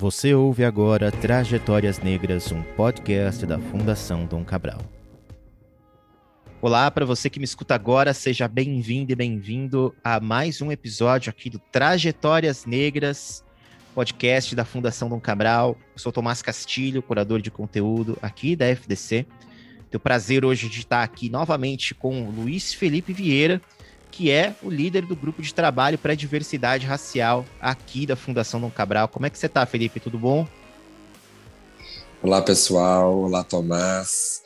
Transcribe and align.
Você 0.00 0.32
ouve 0.32 0.64
agora 0.64 1.12
Trajetórias 1.12 1.98
Negras, 1.98 2.50
um 2.50 2.62
podcast 2.62 3.44
da 3.44 3.58
Fundação 3.58 4.24
Dom 4.24 4.42
Cabral. 4.42 4.80
Olá, 6.58 6.90
para 6.90 7.04
você 7.04 7.28
que 7.28 7.38
me 7.38 7.44
escuta 7.44 7.74
agora, 7.74 8.14
seja 8.14 8.48
bem-vindo 8.48 9.12
e 9.12 9.14
bem-vindo 9.14 9.94
a 10.02 10.18
mais 10.18 10.62
um 10.62 10.72
episódio 10.72 11.28
aqui 11.28 11.50
do 11.50 11.58
Trajetórias 11.58 12.64
Negras, 12.64 13.44
podcast 13.94 14.56
da 14.56 14.64
Fundação 14.64 15.10
Dom 15.10 15.20
Cabral. 15.20 15.76
Eu 15.92 15.98
sou 15.98 16.10
Tomás 16.10 16.40
Castilho, 16.40 17.02
curador 17.02 17.42
de 17.42 17.50
conteúdo 17.50 18.16
aqui 18.22 18.56
da 18.56 18.74
FDC. 18.74 19.26
Tenho 19.90 19.98
o 19.98 20.00
prazer 20.00 20.46
hoje 20.46 20.70
de 20.70 20.78
estar 20.78 21.02
aqui 21.02 21.28
novamente 21.28 21.94
com 21.94 22.30
Luiz 22.30 22.72
Felipe 22.72 23.12
Vieira, 23.12 23.60
que 24.10 24.30
é 24.30 24.54
o 24.62 24.68
líder 24.68 25.06
do 25.06 25.14
grupo 25.14 25.40
de 25.40 25.54
trabalho 25.54 25.96
para 25.96 26.12
a 26.12 26.16
diversidade 26.16 26.86
racial 26.86 27.44
aqui 27.60 28.06
da 28.06 28.16
Fundação 28.16 28.60
Dom 28.60 28.70
Cabral. 28.70 29.08
Como 29.08 29.26
é 29.26 29.30
que 29.30 29.38
você 29.38 29.46
está, 29.46 29.64
Felipe? 29.64 30.00
Tudo 30.00 30.18
bom? 30.18 30.46
Olá, 32.22 32.42
pessoal. 32.42 33.16
Olá, 33.18 33.44
Tomás. 33.44 34.42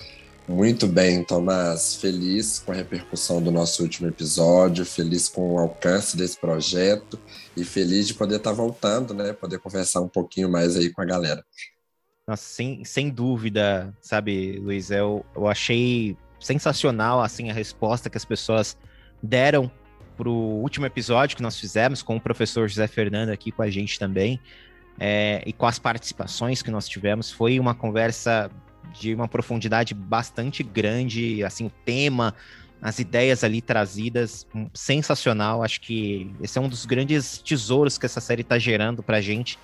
Muito 0.47 0.87
bem, 0.87 1.25
Tomás. 1.25 1.97
Feliz 1.97 2.59
com 2.59 2.73
a 2.73 2.75
repercussão 2.75 3.43
do 3.43 3.51
nosso 3.51 3.83
último 3.83 4.09
episódio, 4.09 4.85
feliz 4.85 5.29
com 5.29 5.55
o 5.55 5.59
alcance 5.59 6.17
desse 6.17 6.39
projeto 6.39 7.19
e 7.57 7.65
feliz 7.65 8.07
de 8.07 8.15
poder 8.15 8.37
estar 8.37 8.51
tá 8.51 8.57
voltando, 8.57 9.15
né? 9.15 9.33
Poder 9.33 9.59
conversar 9.59 10.03
um 10.03 10.09
pouquinho 10.09 10.49
mais 10.49 10.77
aí 10.77 10.91
com 10.91 11.01
a 11.01 11.05
galera. 11.05 11.45
Nossa, 12.27 12.43
sem, 12.43 12.85
sem 12.85 13.11
dúvida, 13.11 13.95
sabe, 14.01 14.59
Luiz, 14.59 14.91
eu, 14.91 15.25
eu 15.35 15.47
achei 15.47 16.17
sensacional, 16.41 17.23
assim, 17.23 17.51
a 17.51 17.55
resposta 17.55 18.09
que 18.09 18.17
as 18.17 18.25
pessoas 18.25 18.77
deram 19.25 19.71
para 20.17 20.29
o 20.29 20.61
último 20.61 20.87
episódio 20.87 21.37
que 21.37 21.43
nós 21.43 21.59
fizemos 21.59 22.03
com 22.03 22.17
o 22.17 22.21
professor 22.21 22.69
José 22.69 22.87
Fernando 22.87 23.31
aqui 23.31 23.51
com 23.51 23.63
a 23.63 23.71
gente 23.71 23.99
também, 23.99 24.39
é, 24.99 25.43
e 25.45 25.53
com 25.53 25.67
as 25.67 25.79
participações 25.79 26.63
que 26.63 26.71
nós 26.71 26.89
tivemos. 26.89 27.33
Foi 27.33 27.59
uma 27.59 27.75
conversa 27.75 28.51
de 28.93 29.15
uma 29.15 29.27
profundidade 29.27 29.93
bastante 29.93 30.63
grande, 30.63 31.43
assim, 31.43 31.67
o 31.67 31.71
tema, 31.85 32.35
as 32.81 32.99
ideias 32.99 33.43
ali 33.43 33.61
trazidas, 33.61 34.47
um, 34.55 34.69
sensacional. 34.73 35.65
Acho 35.65 35.81
que 35.81 36.31
esse 36.41 36.59
é 36.59 36.61
um 36.61 36.69
dos 36.69 36.87
grandes 36.87 37.39
tesouros 37.39 37.99
que 37.99 38.07
essa 38.07 38.21
série 38.21 38.43
está 38.43 38.59
gerando 38.59 39.03
para 39.03 39.17
a 39.17 39.21
gente, 39.21 39.59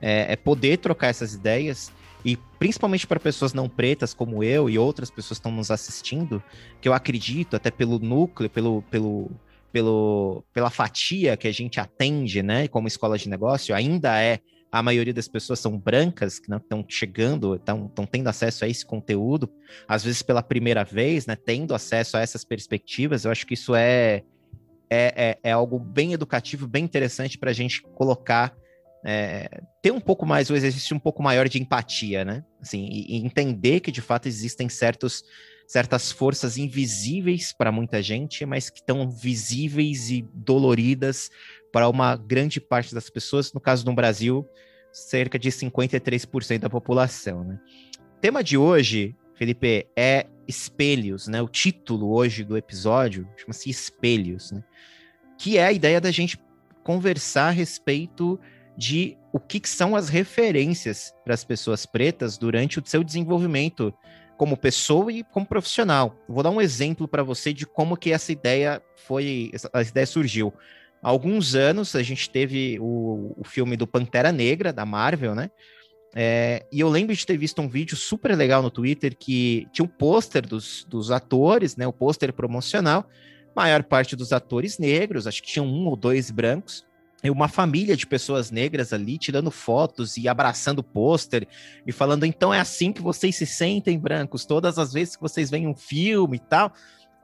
é, 0.00 0.32
é 0.32 0.36
poder 0.36 0.78
trocar 0.78 1.08
essas 1.08 1.34
ideias 1.34 1.92
e 2.24 2.36
principalmente 2.58 3.06
para 3.06 3.18
pessoas 3.18 3.52
não 3.52 3.68
pretas 3.68 4.12
como 4.12 4.44
eu 4.44 4.68
e 4.68 4.78
outras 4.78 5.10
pessoas 5.10 5.38
que 5.38 5.40
estão 5.40 5.52
nos 5.52 5.70
assistindo, 5.70 6.42
que 6.80 6.88
eu 6.88 6.92
acredito, 6.92 7.56
até 7.56 7.70
pelo 7.70 7.98
núcleo, 7.98 8.50
pelo, 8.50 8.82
pelo, 8.90 9.30
pelo, 9.72 10.44
pela 10.52 10.70
fatia 10.70 11.36
que 11.36 11.48
a 11.48 11.52
gente 11.52 11.80
atende, 11.80 12.42
né, 12.42 12.68
como 12.68 12.88
escola 12.88 13.16
de 13.16 13.28
negócio, 13.28 13.74
ainda 13.74 14.20
é 14.20 14.40
a 14.72 14.82
maioria 14.82 15.12
das 15.12 15.26
pessoas 15.26 15.58
são 15.58 15.76
brancas, 15.76 16.38
que 16.38 16.52
estão 16.52 16.84
chegando, 16.86 17.56
estão 17.56 18.06
tendo 18.08 18.28
acesso 18.28 18.64
a 18.64 18.68
esse 18.68 18.86
conteúdo, 18.86 19.50
às 19.88 20.04
vezes 20.04 20.22
pela 20.22 20.42
primeira 20.42 20.84
vez, 20.84 21.26
né, 21.26 21.34
tendo 21.34 21.74
acesso 21.74 22.16
a 22.16 22.20
essas 22.20 22.44
perspectivas, 22.44 23.24
eu 23.24 23.32
acho 23.32 23.46
que 23.46 23.54
isso 23.54 23.74
é, 23.74 24.22
é, 24.88 25.12
é, 25.16 25.38
é 25.42 25.52
algo 25.52 25.78
bem 25.78 26.12
educativo, 26.12 26.68
bem 26.68 26.84
interessante 26.84 27.36
para 27.36 27.50
a 27.50 27.54
gente 27.54 27.82
colocar 27.82 28.54
é, 29.04 29.62
ter 29.80 29.92
um 29.92 30.00
pouco 30.00 30.26
mais, 30.26 30.50
o 30.50 30.54
exercício 30.54 30.94
um 30.94 31.00
pouco 31.00 31.22
maior 31.22 31.48
de 31.48 31.60
empatia, 31.60 32.24
né? 32.24 32.44
Assim, 32.60 32.86
e, 32.90 33.16
e 33.16 33.24
entender 33.24 33.80
que 33.80 33.90
de 33.90 34.00
fato 34.00 34.28
existem 34.28 34.68
certos, 34.68 35.24
certas 35.66 36.12
forças 36.12 36.58
invisíveis 36.58 37.52
para 37.52 37.72
muita 37.72 38.02
gente, 38.02 38.44
mas 38.44 38.68
que 38.68 38.80
estão 38.80 39.10
visíveis 39.10 40.10
e 40.10 40.26
doloridas 40.34 41.30
para 41.72 41.88
uma 41.88 42.16
grande 42.16 42.60
parte 42.60 42.94
das 42.94 43.08
pessoas. 43.08 43.52
No 43.52 43.60
caso 43.60 43.84
do 43.84 43.92
Brasil, 43.92 44.46
cerca 44.92 45.38
de 45.38 45.50
53% 45.50 46.58
da 46.58 46.70
população, 46.70 47.44
né? 47.44 47.58
O 48.16 48.20
tema 48.20 48.44
de 48.44 48.58
hoje, 48.58 49.16
Felipe, 49.34 49.88
é 49.96 50.26
espelhos, 50.46 51.26
né? 51.26 51.40
O 51.40 51.48
título 51.48 52.12
hoje 52.12 52.44
do 52.44 52.56
episódio 52.56 53.26
chama-se 53.36 53.70
Espelhos, 53.70 54.52
né? 54.52 54.62
Que 55.38 55.56
é 55.56 55.64
a 55.64 55.72
ideia 55.72 56.00
da 56.00 56.10
gente 56.10 56.38
conversar 56.82 57.48
a 57.48 57.50
respeito 57.50 58.38
de 58.80 59.18
o 59.30 59.38
que, 59.38 59.60
que 59.60 59.68
são 59.68 59.94
as 59.94 60.08
referências 60.08 61.14
para 61.22 61.34
as 61.34 61.44
pessoas 61.44 61.84
pretas 61.84 62.38
durante 62.38 62.78
o 62.78 62.82
seu 62.82 63.04
desenvolvimento 63.04 63.92
como 64.38 64.56
pessoa 64.56 65.12
e 65.12 65.22
como 65.22 65.44
profissional. 65.44 66.16
Vou 66.26 66.42
dar 66.42 66.48
um 66.48 66.62
exemplo 66.62 67.06
para 67.06 67.22
você 67.22 67.52
de 67.52 67.66
como 67.66 67.94
que 67.94 68.10
essa 68.10 68.32
ideia 68.32 68.82
foi, 68.96 69.50
essa 69.52 69.70
ideia 69.82 70.06
surgiu. 70.06 70.50
Há 71.02 71.10
alguns 71.10 71.54
anos 71.54 71.94
a 71.94 72.02
gente 72.02 72.30
teve 72.30 72.78
o, 72.80 73.34
o 73.36 73.44
filme 73.44 73.76
do 73.76 73.86
Pantera 73.86 74.32
Negra 74.32 74.72
da 74.72 74.86
Marvel, 74.86 75.34
né? 75.34 75.50
É, 76.16 76.64
e 76.72 76.80
eu 76.80 76.88
lembro 76.88 77.14
de 77.14 77.26
ter 77.26 77.36
visto 77.36 77.60
um 77.60 77.68
vídeo 77.68 77.98
super 77.98 78.34
legal 78.34 78.62
no 78.62 78.70
Twitter 78.70 79.14
que 79.14 79.68
tinha 79.72 79.84
um 79.84 79.88
pôster 79.88 80.46
dos, 80.46 80.86
dos 80.88 81.10
atores, 81.10 81.76
né? 81.76 81.86
O 81.86 81.92
pôster 81.92 82.32
promocional. 82.32 83.06
Maior 83.54 83.82
parte 83.82 84.16
dos 84.16 84.32
atores 84.32 84.78
negros, 84.78 85.26
acho 85.26 85.42
que 85.42 85.48
tinham 85.48 85.66
um 85.66 85.86
ou 85.86 85.96
dois 85.96 86.30
brancos 86.30 86.88
uma 87.28 87.48
família 87.48 87.96
de 87.96 88.06
pessoas 88.06 88.50
negras 88.50 88.92
ali 88.92 89.18
tirando 89.18 89.50
fotos 89.50 90.16
e 90.16 90.26
abraçando 90.28 90.82
pôster 90.82 91.46
e 91.86 91.92
falando 91.92 92.24
então 92.24 92.54
é 92.54 92.60
assim 92.60 92.92
que 92.92 93.02
vocês 93.02 93.36
se 93.36 93.44
sentem 93.44 93.98
brancos? 93.98 94.46
Todas 94.46 94.78
as 94.78 94.92
vezes 94.92 95.16
que 95.16 95.22
vocês 95.22 95.50
veem 95.50 95.66
um 95.66 95.74
filme 95.74 96.36
e 96.36 96.40
tal? 96.40 96.72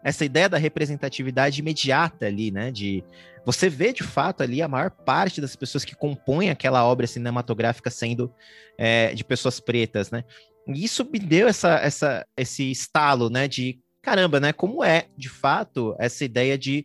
Essa 0.05 0.25
ideia 0.25 0.49
da 0.49 0.59
representatividade 0.59 1.61
imediata 1.61 2.27
ali 2.27 2.51
né 2.51 2.71
de 2.71 3.03
você 3.45 3.71
vê 3.71 3.93
de 3.93 4.03
fato 4.03 4.43
ali 4.43 4.61
a 4.61 4.69
maior 4.69 4.91
parte 4.91 5.41
das 5.41 5.56
pessoas 5.56 5.85
que 5.85 5.95
compõem 5.95 6.51
aquela 6.51 6.85
obra 6.85 7.06
cinematográfica 7.06 7.89
sendo 7.89 8.31
é, 8.77 9.15
de 9.15 9.25
pessoas 9.25 9.61
pretas 9.61 10.11
né? 10.11 10.25
E 10.69 10.85
isso 10.85 11.09
me 11.11 11.19
deu 11.19 11.49
essa, 11.49 11.77
essa 11.77 12.27
esse 12.37 12.71
estalo 12.71 13.31
né 13.31 13.49
de 13.49 13.79
caramba 14.03 14.41
né 14.41 14.53
como 14.53 14.85
é 14.85 15.06
de 15.17 15.31
fato 15.31 15.97
essa 15.99 16.25
ideia 16.25 16.59
de 16.59 16.85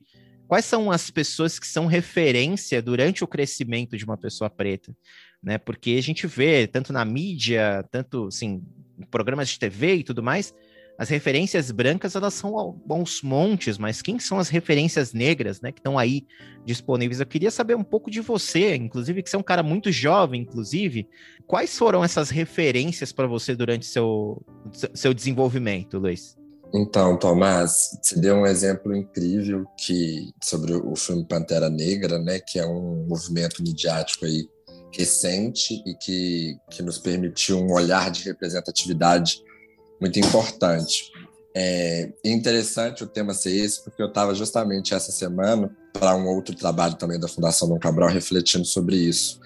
quais 0.52 0.66
são 0.66 0.92
as 0.92 1.10
pessoas 1.10 1.58
que 1.58 1.66
são 1.66 1.86
referência 1.86 2.82
durante 2.82 3.24
o 3.24 3.28
crescimento 3.28 3.96
de 3.96 4.04
uma 4.04 4.18
pessoa 4.18 4.50
preta, 4.50 4.94
né? 5.42 5.58
Porque 5.58 5.92
a 5.92 6.04
gente 6.04 6.28
vê 6.28 6.68
tanto 6.68 6.92
na 6.92 7.06
mídia, 7.06 7.88
tanto 7.90 8.28
assim, 8.28 8.62
em 9.00 9.06
programas 9.06 9.48
de 9.48 9.58
TV 9.58 9.96
e 9.96 10.04
tudo 10.04 10.22
mais, 10.22 10.54
as 11.00 11.08
referências 11.08 11.72
brancas 11.72 12.18
elas 12.18 12.34
são 12.34 12.58
aos 12.58 13.22
montes, 13.22 13.78
mas 13.78 14.02
quem 14.02 14.20
são 14.20 14.40
as 14.40 14.50
referências 14.50 15.14
negras, 15.14 15.62
né, 15.62 15.72
que 15.72 15.80
estão 15.80 15.98
aí 15.98 16.28
disponíveis? 16.66 17.22
Eu 17.22 17.28
queria 17.28 17.50
saber 17.50 17.78
um 17.78 17.84
pouco 17.84 18.12
de 18.12 18.20
você, 18.20 18.76
inclusive 18.76 19.24
que 19.24 19.30
você 19.30 19.38
é 19.38 19.40
um 19.40 19.44
cara 19.44 19.64
muito 19.64 19.90
jovem, 19.90 20.42
inclusive, 20.42 21.08
quais 21.48 21.78
foram 21.78 22.04
essas 22.04 22.30
referências 22.30 23.14
para 23.14 23.26
você 23.26 23.56
durante 23.56 23.86
seu 23.86 24.46
seu 24.94 25.14
desenvolvimento, 25.14 25.98
Luiz? 25.98 26.41
Então, 26.74 27.18
Tomás, 27.18 27.98
você 28.02 28.20
deu 28.20 28.36
um 28.36 28.46
exemplo 28.46 28.96
incrível 28.96 29.66
que 29.78 30.32
sobre 30.42 30.74
o 30.74 30.96
filme 30.96 31.26
Pantera 31.26 31.70
Negra, 31.70 32.18
né, 32.18 32.40
que 32.40 32.59
é 32.59 32.66
um 32.66 33.06
movimento 33.08 33.62
midiático 33.62 34.26
aí 34.26 34.48
recente 34.94 35.82
e 35.86 35.94
que, 35.96 36.58
que 36.70 36.82
nos 36.82 36.98
permitiu 36.98 37.58
um 37.58 37.74
olhar 37.74 38.09
de 38.09 38.24
representatividade 38.24 39.42
muito 40.00 40.20
importante. 40.20 41.12
É 41.54 42.09
interessante 42.24 43.03
o 43.03 43.08
tema 43.08 43.34
ser 43.34 43.52
esse, 43.52 43.84
porque 43.84 44.02
eu 44.02 44.08
estava 44.08 44.34
justamente 44.34 44.94
essa 44.94 45.12
semana 45.12 45.70
para 45.92 46.16
um 46.16 46.28
outro 46.28 46.56
trabalho 46.56 46.96
também 46.96 47.20
da 47.20 47.28
Fundação 47.28 47.68
Dom 47.68 47.80
Cabral 47.80 48.09
refletindo 48.09 48.66
sobre 48.66 48.96
isso. 48.96 49.40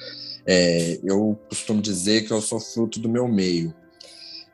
É, 0.45 0.99
eu 1.03 1.39
costumo 1.49 1.81
dizer 1.81 2.27
que 2.27 2.31
eu 2.31 2.41
sou 2.41 2.59
fruto 2.59 2.99
do 2.99 3.09
meu 3.09 3.27
meio. 3.27 3.73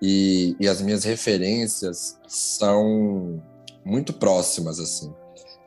E, 0.02 0.56
e 0.60 0.68
as 0.68 0.82
minhas 0.82 1.04
referências 1.04 2.18
são 2.28 3.42
muito 3.86 4.14
próximas, 4.14 4.80
assim. 4.80 5.14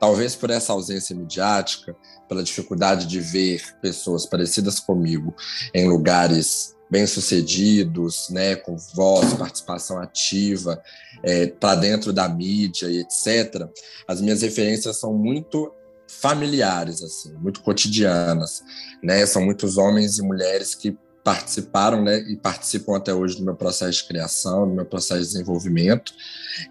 Talvez 0.01 0.35
por 0.35 0.51
essa 0.51 0.73
ausência 0.73 1.15
midiática, 1.15 1.97
pela 2.29 2.43
dificuldade 2.43 3.07
de 3.07 3.21
ver 3.21 3.63
pessoas 3.81 4.27
parecidas 4.27 4.81
comigo 4.81 5.35
em 5.73 5.89
lugares 5.89 6.75
bem-sucedidos, 6.91 8.29
né, 8.31 8.55
com 8.57 8.77
voz, 8.95 9.33
participação 9.35 9.99
ativa, 9.99 10.83
é, 11.23 11.47
para 11.47 11.77
dentro 11.77 12.13
da 12.13 12.29
mídia 12.29 12.87
e 12.89 13.01
etc., 13.01 13.69
as 14.07 14.21
minhas 14.21 14.43
referências 14.43 14.99
são 14.99 15.15
muito 15.15 15.73
familiares, 16.07 17.03
assim, 17.03 17.33
muito 17.35 17.63
cotidianas, 17.63 18.63
né? 19.03 19.25
São 19.27 19.43
muitos 19.43 19.77
homens 19.77 20.19
e 20.19 20.23
mulheres 20.23 20.75
que 20.75 20.97
participaram 21.25 22.03
né, 22.03 22.19
e 22.29 22.37
participam 22.37 22.99
até 22.99 23.13
hoje 23.15 23.39
do 23.39 23.45
meu 23.45 23.57
processo 23.57 24.03
de 24.03 24.09
criação, 24.09 24.69
do 24.69 24.75
meu 24.75 24.85
processo 24.85 25.23
de 25.23 25.29
desenvolvimento. 25.29 26.13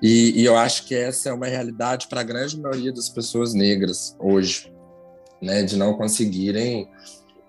E, 0.02 0.40
e 0.40 0.46
eu 0.46 0.56
acho 0.56 0.86
que 0.86 0.94
essa 0.94 1.30
é 1.30 1.34
uma 1.34 1.48
realidade 1.48 2.08
para 2.08 2.22
a 2.22 2.24
grande 2.24 2.58
maioria 2.60 2.94
das 2.94 3.10
pessoas 3.10 3.56
negras 3.56 4.16
hoje, 4.20 4.72
né, 5.42 5.64
de 5.64 5.76
não 5.76 5.96
conseguirem 5.96 6.88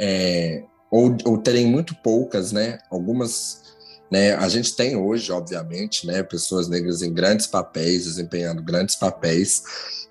é, 0.01 0.65
ou, 0.91 1.15
ou 1.27 1.39
terem 1.39 1.67
muito 1.67 1.95
poucas, 1.97 2.51
né, 2.51 2.79
algumas 2.91 3.63
né, 4.11 4.35
a 4.35 4.49
gente 4.49 4.77
tem 4.77 4.97
hoje, 4.97 5.33
obviamente, 5.33 6.07
né, 6.07 6.23
pessoas 6.23 6.69
negras 6.69 7.03
em 7.03 7.13
grandes 7.13 7.47
papéis, 7.47 8.05
desempenhando 8.05 8.63
grandes 8.63 8.95
papéis, 8.95 9.63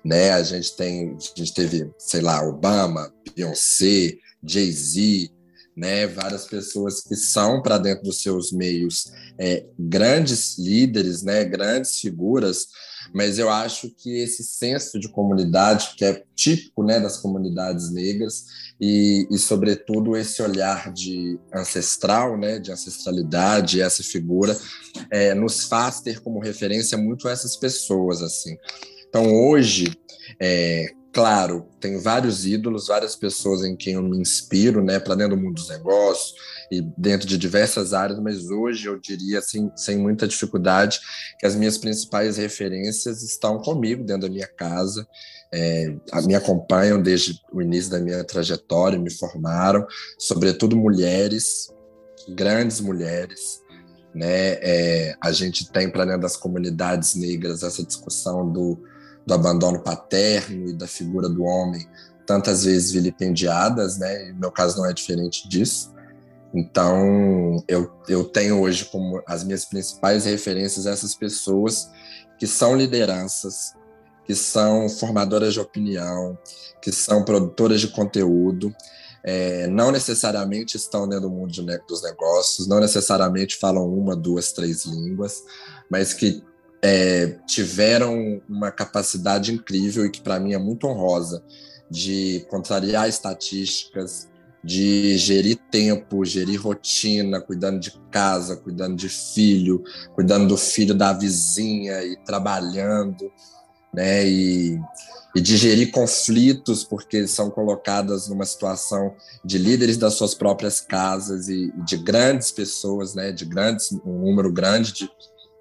né? 0.04 0.32
A 0.32 0.42
gente 0.42 0.76
tem, 0.76 1.16
a 1.16 1.38
gente 1.38 1.54
teve, 1.54 1.90
sei 1.96 2.20
lá, 2.20 2.46
Obama, 2.46 3.10
Beyoncé, 3.34 4.18
Jay-Z, 4.42 5.30
né? 5.76 6.06
Várias 6.06 6.46
pessoas 6.46 7.02
que 7.02 7.16
são 7.16 7.62
para 7.62 7.78
dentro 7.78 8.04
dos 8.04 8.22
seus 8.22 8.52
meios 8.52 9.12
é, 9.38 9.64
grandes 9.78 10.58
líderes, 10.58 11.22
né? 11.22 11.44
Grandes 11.44 12.00
figuras, 12.00 12.68
mas 13.12 13.38
eu 13.38 13.50
acho 13.50 13.90
que 13.90 14.18
esse 14.18 14.42
senso 14.42 14.98
de 14.98 15.08
comunidade 15.08 15.94
que 15.96 16.04
é 16.04 16.24
típico, 16.34 16.82
né, 16.82 16.98
das 16.98 17.16
comunidades 17.16 17.92
negras 17.92 18.44
e, 18.80 19.26
e 19.30 19.38
sobretudo 19.38 20.16
esse 20.16 20.42
olhar 20.42 20.92
de 20.92 21.38
ancestral, 21.54 22.38
né, 22.38 22.58
de 22.58 22.72
ancestralidade, 22.72 23.80
essa 23.80 24.02
figura 24.02 24.58
é, 25.10 25.34
nos 25.34 25.64
faz 25.64 26.00
ter 26.00 26.20
como 26.20 26.40
referência 26.40 26.96
muito 26.98 27.28
essas 27.28 27.56
pessoas 27.56 28.22
assim. 28.22 28.56
Então 29.08 29.32
hoje 29.32 29.96
é, 30.40 30.92
claro, 31.14 31.64
tem 31.78 31.96
vários 31.96 32.44
ídolos, 32.44 32.88
várias 32.88 33.14
pessoas 33.14 33.62
em 33.62 33.76
quem 33.76 33.94
eu 33.94 34.02
me 34.02 34.18
inspiro, 34.18 34.82
né, 34.82 34.98
para 34.98 35.14
dentro 35.14 35.36
do 35.36 35.42
mundo 35.42 35.54
dos 35.54 35.68
negócios 35.68 36.34
e 36.72 36.82
dentro 36.98 37.28
de 37.28 37.38
diversas 37.38 37.94
áreas, 37.94 38.18
mas 38.18 38.50
hoje 38.50 38.86
eu 38.86 38.98
diria, 38.98 39.38
assim, 39.38 39.70
sem 39.76 39.96
muita 39.96 40.26
dificuldade, 40.26 40.98
que 41.38 41.46
as 41.46 41.54
minhas 41.54 41.78
principais 41.78 42.36
referências 42.36 43.22
estão 43.22 43.62
comigo 43.62 44.02
dentro 44.02 44.22
da 44.22 44.34
minha 44.34 44.48
casa, 44.48 45.06
é, 45.52 45.94
me 46.26 46.34
acompanham 46.34 47.00
desde 47.00 47.40
o 47.52 47.62
início 47.62 47.92
da 47.92 48.00
minha 48.00 48.24
trajetória, 48.24 48.98
me 48.98 49.10
formaram, 49.10 49.86
sobretudo 50.18 50.76
mulheres, 50.76 51.72
grandes 52.30 52.80
mulheres, 52.80 53.62
né? 54.12 54.54
É, 54.60 55.14
a 55.20 55.30
gente 55.30 55.70
tem 55.70 55.88
para 55.88 56.04
dentro 56.04 56.22
das 56.22 56.36
comunidades 56.36 57.14
negras 57.14 57.62
essa 57.62 57.84
discussão 57.84 58.50
do 58.50 58.82
do 59.26 59.34
abandono 59.34 59.82
paterno 59.82 60.68
e 60.68 60.72
da 60.72 60.86
figura 60.86 61.28
do 61.28 61.44
homem 61.44 61.88
tantas 62.26 62.64
vezes 62.64 62.92
vilipendiadas, 62.92 63.98
né? 63.98 64.32
meu 64.32 64.50
caso 64.50 64.78
não 64.78 64.86
é 64.86 64.92
diferente 64.92 65.48
disso. 65.48 65.92
Então, 66.54 67.62
eu, 67.66 67.90
eu 68.08 68.24
tenho 68.24 68.60
hoje 68.60 68.84
como 68.84 69.22
as 69.26 69.42
minhas 69.42 69.64
principais 69.64 70.24
referências 70.24 70.86
essas 70.86 71.14
pessoas 71.14 71.90
que 72.38 72.46
são 72.46 72.76
lideranças, 72.76 73.74
que 74.24 74.34
são 74.34 74.88
formadoras 74.88 75.52
de 75.52 75.60
opinião, 75.60 76.38
que 76.80 76.92
são 76.92 77.24
produtoras 77.24 77.80
de 77.80 77.88
conteúdo, 77.88 78.74
é, 79.24 79.66
não 79.66 79.90
necessariamente 79.90 80.76
estão 80.76 81.08
dentro 81.08 81.28
do 81.28 81.34
mundo 81.34 81.50
de, 81.50 81.62
dos 81.88 82.02
negócios, 82.02 82.68
não 82.68 82.78
necessariamente 82.78 83.56
falam 83.56 83.86
uma, 83.88 84.14
duas, 84.14 84.52
três 84.52 84.84
línguas, 84.84 85.42
mas 85.90 86.12
que 86.12 86.42
é, 86.86 87.38
tiveram 87.46 88.42
uma 88.46 88.70
capacidade 88.70 89.50
incrível 89.50 90.04
e 90.04 90.10
que 90.10 90.20
para 90.20 90.38
mim 90.38 90.52
é 90.52 90.58
muito 90.58 90.86
honrosa 90.86 91.42
de 91.90 92.44
contrariar 92.50 93.08
estatísticas, 93.08 94.28
de 94.62 95.16
gerir 95.16 95.56
tempo, 95.70 96.26
gerir 96.26 96.60
rotina, 96.60 97.40
cuidando 97.40 97.80
de 97.80 97.90
casa, 98.10 98.56
cuidando 98.56 98.96
de 98.96 99.08
filho, 99.08 99.82
cuidando 100.14 100.46
do 100.46 100.58
filho 100.58 100.94
da 100.94 101.14
vizinha 101.14 102.04
e 102.04 102.18
trabalhando, 102.22 103.32
né? 103.92 104.26
E, 104.26 104.78
e 105.34 105.40
de 105.40 105.56
gerir 105.56 105.90
conflitos, 105.90 106.84
porque 106.84 107.26
são 107.26 107.50
colocadas 107.50 108.28
numa 108.28 108.44
situação 108.44 109.14
de 109.42 109.56
líderes 109.56 109.96
das 109.96 110.14
suas 110.14 110.34
próprias 110.34 110.82
casas 110.82 111.48
e 111.48 111.72
de 111.78 111.96
grandes 111.96 112.50
pessoas, 112.50 113.14
né? 113.14 113.32
De 113.32 113.46
grandes, 113.46 113.90
um 114.04 114.26
número 114.26 114.52
grande 114.52 114.92
de, 114.92 115.10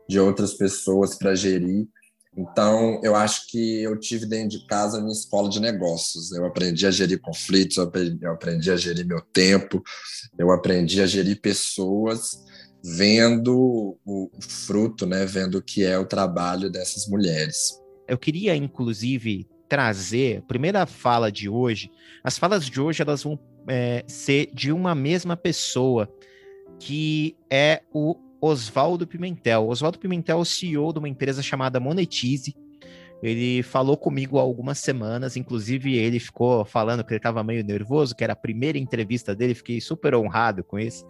de 0.08 0.20
outras 0.20 0.54
pessoas 0.54 1.18
para 1.18 1.36
gerir. 1.36 1.88
Então, 2.36 3.00
eu 3.04 3.16
acho 3.16 3.48
que 3.48 3.82
eu 3.82 4.00
tive 4.00 4.26
dentro 4.26 4.58
de 4.58 4.66
casa 4.66 5.00
minha 5.00 5.12
escola 5.12 5.50
de 5.50 5.60
negócios. 5.60 6.32
Eu 6.32 6.46
aprendi 6.46 6.86
a 6.88 6.92
gerir 6.92 7.22
conflitos, 7.22 7.78
eu 7.78 7.84
aprendi, 8.32 8.72
a 8.72 8.76
gerir 8.76 9.06
meu 9.06 9.22
tempo, 9.22 9.84
eu 10.38 10.52
aprendi 10.52 11.02
a 11.02 11.06
gerir 11.06 11.40
pessoas, 11.40 12.32
vendo 12.84 13.98
o, 14.04 14.32
fruto, 14.40 15.06
né? 15.06 15.26
vendo 15.26 15.60
o 15.60 15.62
que 15.62 15.84
é 15.84 15.98
o 15.98 16.06
trabalho 16.06 16.72
dessas 16.72 17.08
mulheres. 17.08 17.80
Eu 18.08 18.18
queria, 18.18 18.56
inclusive, 18.56 19.48
trazer 19.70 20.40
a 20.40 20.42
primeira 20.42 20.86
fala 20.86 21.32
de 21.32 21.48
hoje. 21.48 21.90
As 22.24 22.38
falas 22.38 22.66
de 22.66 22.82
hoje 22.82 23.02
elas 23.02 23.24
vão 23.24 23.40
é, 23.68 24.04
ser 24.08 24.50
de 24.54 24.72
uma 24.72 24.94
mesma 24.96 25.38
pessoa, 25.38 26.12
que 26.80 27.36
é 27.50 27.82
o 27.94 28.16
Oswaldo 28.46 29.08
Pimentel. 29.08 29.70
Oswaldo 29.70 29.98
Pimentel 29.98 30.38
é 30.38 30.42
o 30.42 30.44
CEO 30.44 30.92
de 30.92 31.00
uma 31.00 31.08
empresa 31.08 31.42
chamada 31.42 31.80
Monetize. 31.80 32.54
Ele 33.22 33.64
falou 33.64 33.96
comigo 33.96 34.38
há 34.38 34.42
algumas 34.42 34.80
semanas, 34.80 35.38
inclusive 35.38 35.96
ele 35.96 36.20
ficou 36.20 36.66
falando 36.66 37.06
que 37.06 37.14
ele 37.14 37.20
estava 37.20 37.42
meio 37.42 37.64
nervoso, 37.64 38.14
que 38.14 38.22
era 38.22 38.34
a 38.34 38.36
primeira 38.36 38.78
entrevista 38.78 39.34
dele, 39.34 39.56
fiquei 39.56 39.80
super 39.80 40.14
honrado 40.14 40.62
com 40.62 40.78
isso. 40.78 41.08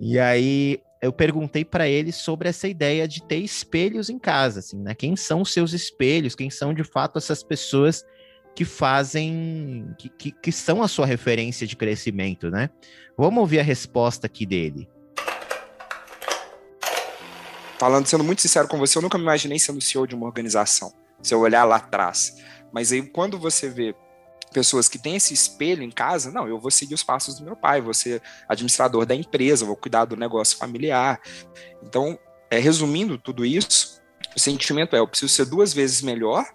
E 0.00 0.18
aí 0.18 0.80
eu 1.00 1.12
perguntei 1.12 1.64
para 1.64 1.88
ele 1.88 2.10
sobre 2.10 2.48
essa 2.48 2.66
ideia 2.66 3.06
de 3.06 3.22
ter 3.22 3.36
espelhos 3.36 4.10
em 4.10 4.18
casa, 4.18 4.58
assim, 4.58 4.82
né? 4.82 4.92
Quem 4.92 5.14
são 5.14 5.42
os 5.42 5.52
seus 5.52 5.72
espelhos? 5.72 6.34
Quem 6.34 6.50
são 6.50 6.74
de 6.74 6.82
fato 6.82 7.16
essas 7.16 7.44
pessoas 7.44 8.04
que 8.56 8.64
fazem, 8.64 9.94
que, 9.96 10.08
que, 10.08 10.32
que 10.32 10.50
são 10.50 10.82
a 10.82 10.88
sua 10.88 11.06
referência 11.06 11.64
de 11.64 11.76
crescimento, 11.76 12.50
né? 12.50 12.70
Vamos 13.16 13.38
ouvir 13.38 13.60
a 13.60 13.62
resposta 13.62 14.26
aqui 14.26 14.44
dele 14.44 14.88
falando, 17.78 18.06
sendo 18.06 18.24
muito 18.24 18.42
sincero 18.42 18.68
com 18.68 18.78
você, 18.78 18.98
eu 18.98 19.02
nunca 19.02 19.18
me 19.18 19.24
imaginei 19.24 19.58
sendo 19.58 19.80
CEO 19.80 20.06
de 20.06 20.14
uma 20.14 20.26
organização, 20.26 20.92
se 21.22 21.34
eu 21.34 21.40
olhar 21.40 21.64
lá 21.64 21.76
atrás. 21.76 22.36
Mas 22.72 22.92
aí, 22.92 23.02
quando 23.02 23.38
você 23.38 23.68
vê 23.68 23.94
pessoas 24.52 24.88
que 24.88 24.98
têm 24.98 25.16
esse 25.16 25.34
espelho 25.34 25.82
em 25.82 25.90
casa, 25.90 26.30
não, 26.30 26.48
eu 26.48 26.58
vou 26.58 26.70
seguir 26.70 26.94
os 26.94 27.02
passos 27.02 27.38
do 27.38 27.44
meu 27.44 27.56
pai, 27.56 27.80
vou 27.80 27.94
ser 27.94 28.22
administrador 28.48 29.04
da 29.04 29.14
empresa, 29.14 29.66
vou 29.66 29.76
cuidar 29.76 30.04
do 30.04 30.16
negócio 30.16 30.56
familiar. 30.56 31.20
Então, 31.82 32.18
é, 32.50 32.58
resumindo 32.58 33.18
tudo 33.18 33.44
isso, 33.44 34.00
o 34.34 34.40
sentimento 34.40 34.96
é: 34.96 34.98
eu 34.98 35.08
preciso 35.08 35.32
ser 35.32 35.46
duas 35.46 35.72
vezes 35.72 36.00
melhor, 36.02 36.46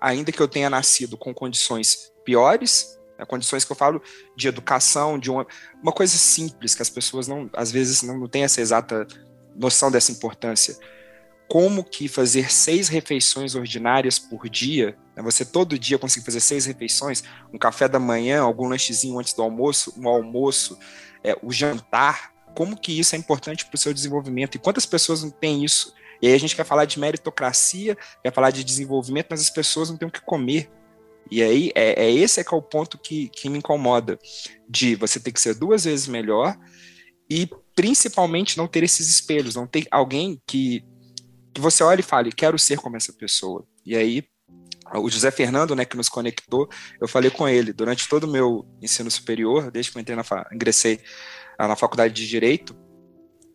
ainda 0.00 0.32
que 0.32 0.40
eu 0.40 0.48
tenha 0.48 0.70
nascido 0.70 1.16
com 1.16 1.34
condições 1.34 2.12
piores, 2.24 2.98
né, 3.18 3.24
condições 3.26 3.64
que 3.64 3.72
eu 3.72 3.76
falo 3.76 4.02
de 4.36 4.48
educação, 4.48 5.18
de 5.18 5.30
uma, 5.30 5.46
uma 5.82 5.92
coisa 5.92 6.16
simples 6.16 6.74
que 6.74 6.82
as 6.82 6.90
pessoas 6.90 7.28
não, 7.28 7.50
às 7.52 7.70
vezes 7.70 8.02
não, 8.02 8.18
não 8.18 8.28
têm 8.28 8.44
essa 8.44 8.60
exata 8.60 9.06
noção 9.60 9.90
dessa 9.90 10.10
importância. 10.10 10.76
Como 11.46 11.84
que 11.84 12.08
fazer 12.08 12.50
seis 12.50 12.88
refeições 12.88 13.54
ordinárias 13.54 14.18
por 14.18 14.48
dia, 14.48 14.96
né, 15.14 15.22
você 15.22 15.44
todo 15.44 15.78
dia 15.78 15.98
conseguir 15.98 16.24
fazer 16.24 16.40
seis 16.40 16.64
refeições, 16.64 17.22
um 17.52 17.58
café 17.58 17.86
da 17.86 17.98
manhã, 17.98 18.40
algum 18.40 18.68
lanchezinho 18.68 19.18
antes 19.18 19.34
do 19.34 19.42
almoço, 19.42 19.92
um 19.98 20.08
almoço, 20.08 20.78
é, 21.22 21.36
o 21.42 21.52
jantar, 21.52 22.32
como 22.54 22.76
que 22.76 22.98
isso 22.98 23.14
é 23.14 23.18
importante 23.18 23.66
para 23.66 23.74
o 23.74 23.78
seu 23.78 23.92
desenvolvimento 23.92 24.54
e 24.54 24.58
quantas 24.58 24.86
pessoas 24.86 25.22
não 25.22 25.30
têm 25.30 25.64
isso? 25.64 25.92
E 26.22 26.28
aí 26.28 26.34
a 26.34 26.38
gente 26.38 26.56
quer 26.56 26.64
falar 26.64 26.84
de 26.84 26.98
meritocracia, 26.98 27.96
quer 28.22 28.32
falar 28.32 28.50
de 28.50 28.64
desenvolvimento, 28.64 29.28
mas 29.30 29.40
as 29.40 29.50
pessoas 29.50 29.90
não 29.90 29.96
têm 29.96 30.08
o 30.08 30.10
que 30.10 30.20
comer. 30.20 30.70
E 31.30 31.42
aí 31.42 31.70
é, 31.74 32.04
é 32.04 32.10
esse 32.10 32.40
é 32.40 32.44
que 32.44 32.52
é 32.52 32.56
o 32.56 32.62
ponto 32.62 32.98
que, 32.98 33.28
que 33.28 33.48
me 33.48 33.58
incomoda, 33.58 34.18
de 34.68 34.94
você 34.96 35.20
ter 35.20 35.32
que 35.32 35.40
ser 35.40 35.54
duas 35.54 35.84
vezes 35.84 36.06
melhor 36.06 36.56
e 37.28 37.48
principalmente 37.74 38.56
não 38.56 38.66
ter 38.66 38.82
esses 38.82 39.08
espelhos, 39.08 39.54
não 39.54 39.66
ter 39.66 39.86
alguém 39.90 40.40
que, 40.46 40.84
que 41.54 41.60
você 41.60 41.82
olhe 41.82 42.00
e 42.00 42.04
fale, 42.04 42.32
quero 42.32 42.58
ser 42.58 42.78
como 42.78 42.96
essa 42.96 43.12
pessoa. 43.12 43.66
E 43.84 43.96
aí, 43.96 44.24
o 44.94 45.08
José 45.08 45.30
Fernando, 45.30 45.74
né, 45.74 45.84
que 45.84 45.96
nos 45.96 46.08
conectou, 46.08 46.68
eu 47.00 47.06
falei 47.06 47.30
com 47.30 47.48
ele 47.48 47.72
durante 47.72 48.08
todo 48.08 48.24
o 48.24 48.30
meu 48.30 48.66
ensino 48.82 49.10
superior, 49.10 49.70
desde 49.70 49.92
que 49.92 49.98
eu 49.98 50.00
entrei 50.00 50.16
na 50.16 50.24
ingressei 50.52 51.00
na 51.58 51.76
faculdade 51.76 52.14
de 52.14 52.26
Direito, 52.26 52.74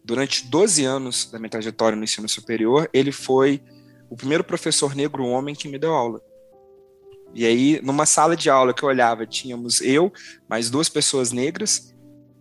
durante 0.03 0.45
12 0.45 0.85
anos 0.85 1.29
da 1.31 1.39
minha 1.39 1.49
trajetória 1.49 1.95
no 1.95 2.03
ensino 2.03 2.29
superior, 2.29 2.87
ele 2.93 3.11
foi 3.11 3.61
o 4.09 4.15
primeiro 4.15 4.43
professor 4.43 4.95
negro 4.95 5.25
homem 5.25 5.55
que 5.55 5.67
me 5.67 5.79
deu 5.79 5.93
aula. 5.93 6.21
E 7.33 7.45
aí, 7.45 7.81
numa 7.83 8.05
sala 8.05 8.37
de 8.37 8.49
aula 8.49 8.73
que 8.73 8.83
eu 8.83 8.89
olhava, 8.89 9.25
tínhamos 9.25 9.81
eu, 9.81 10.13
mais 10.47 10.69
duas 10.69 10.87
pessoas 10.87 11.31
negras, 11.31 11.94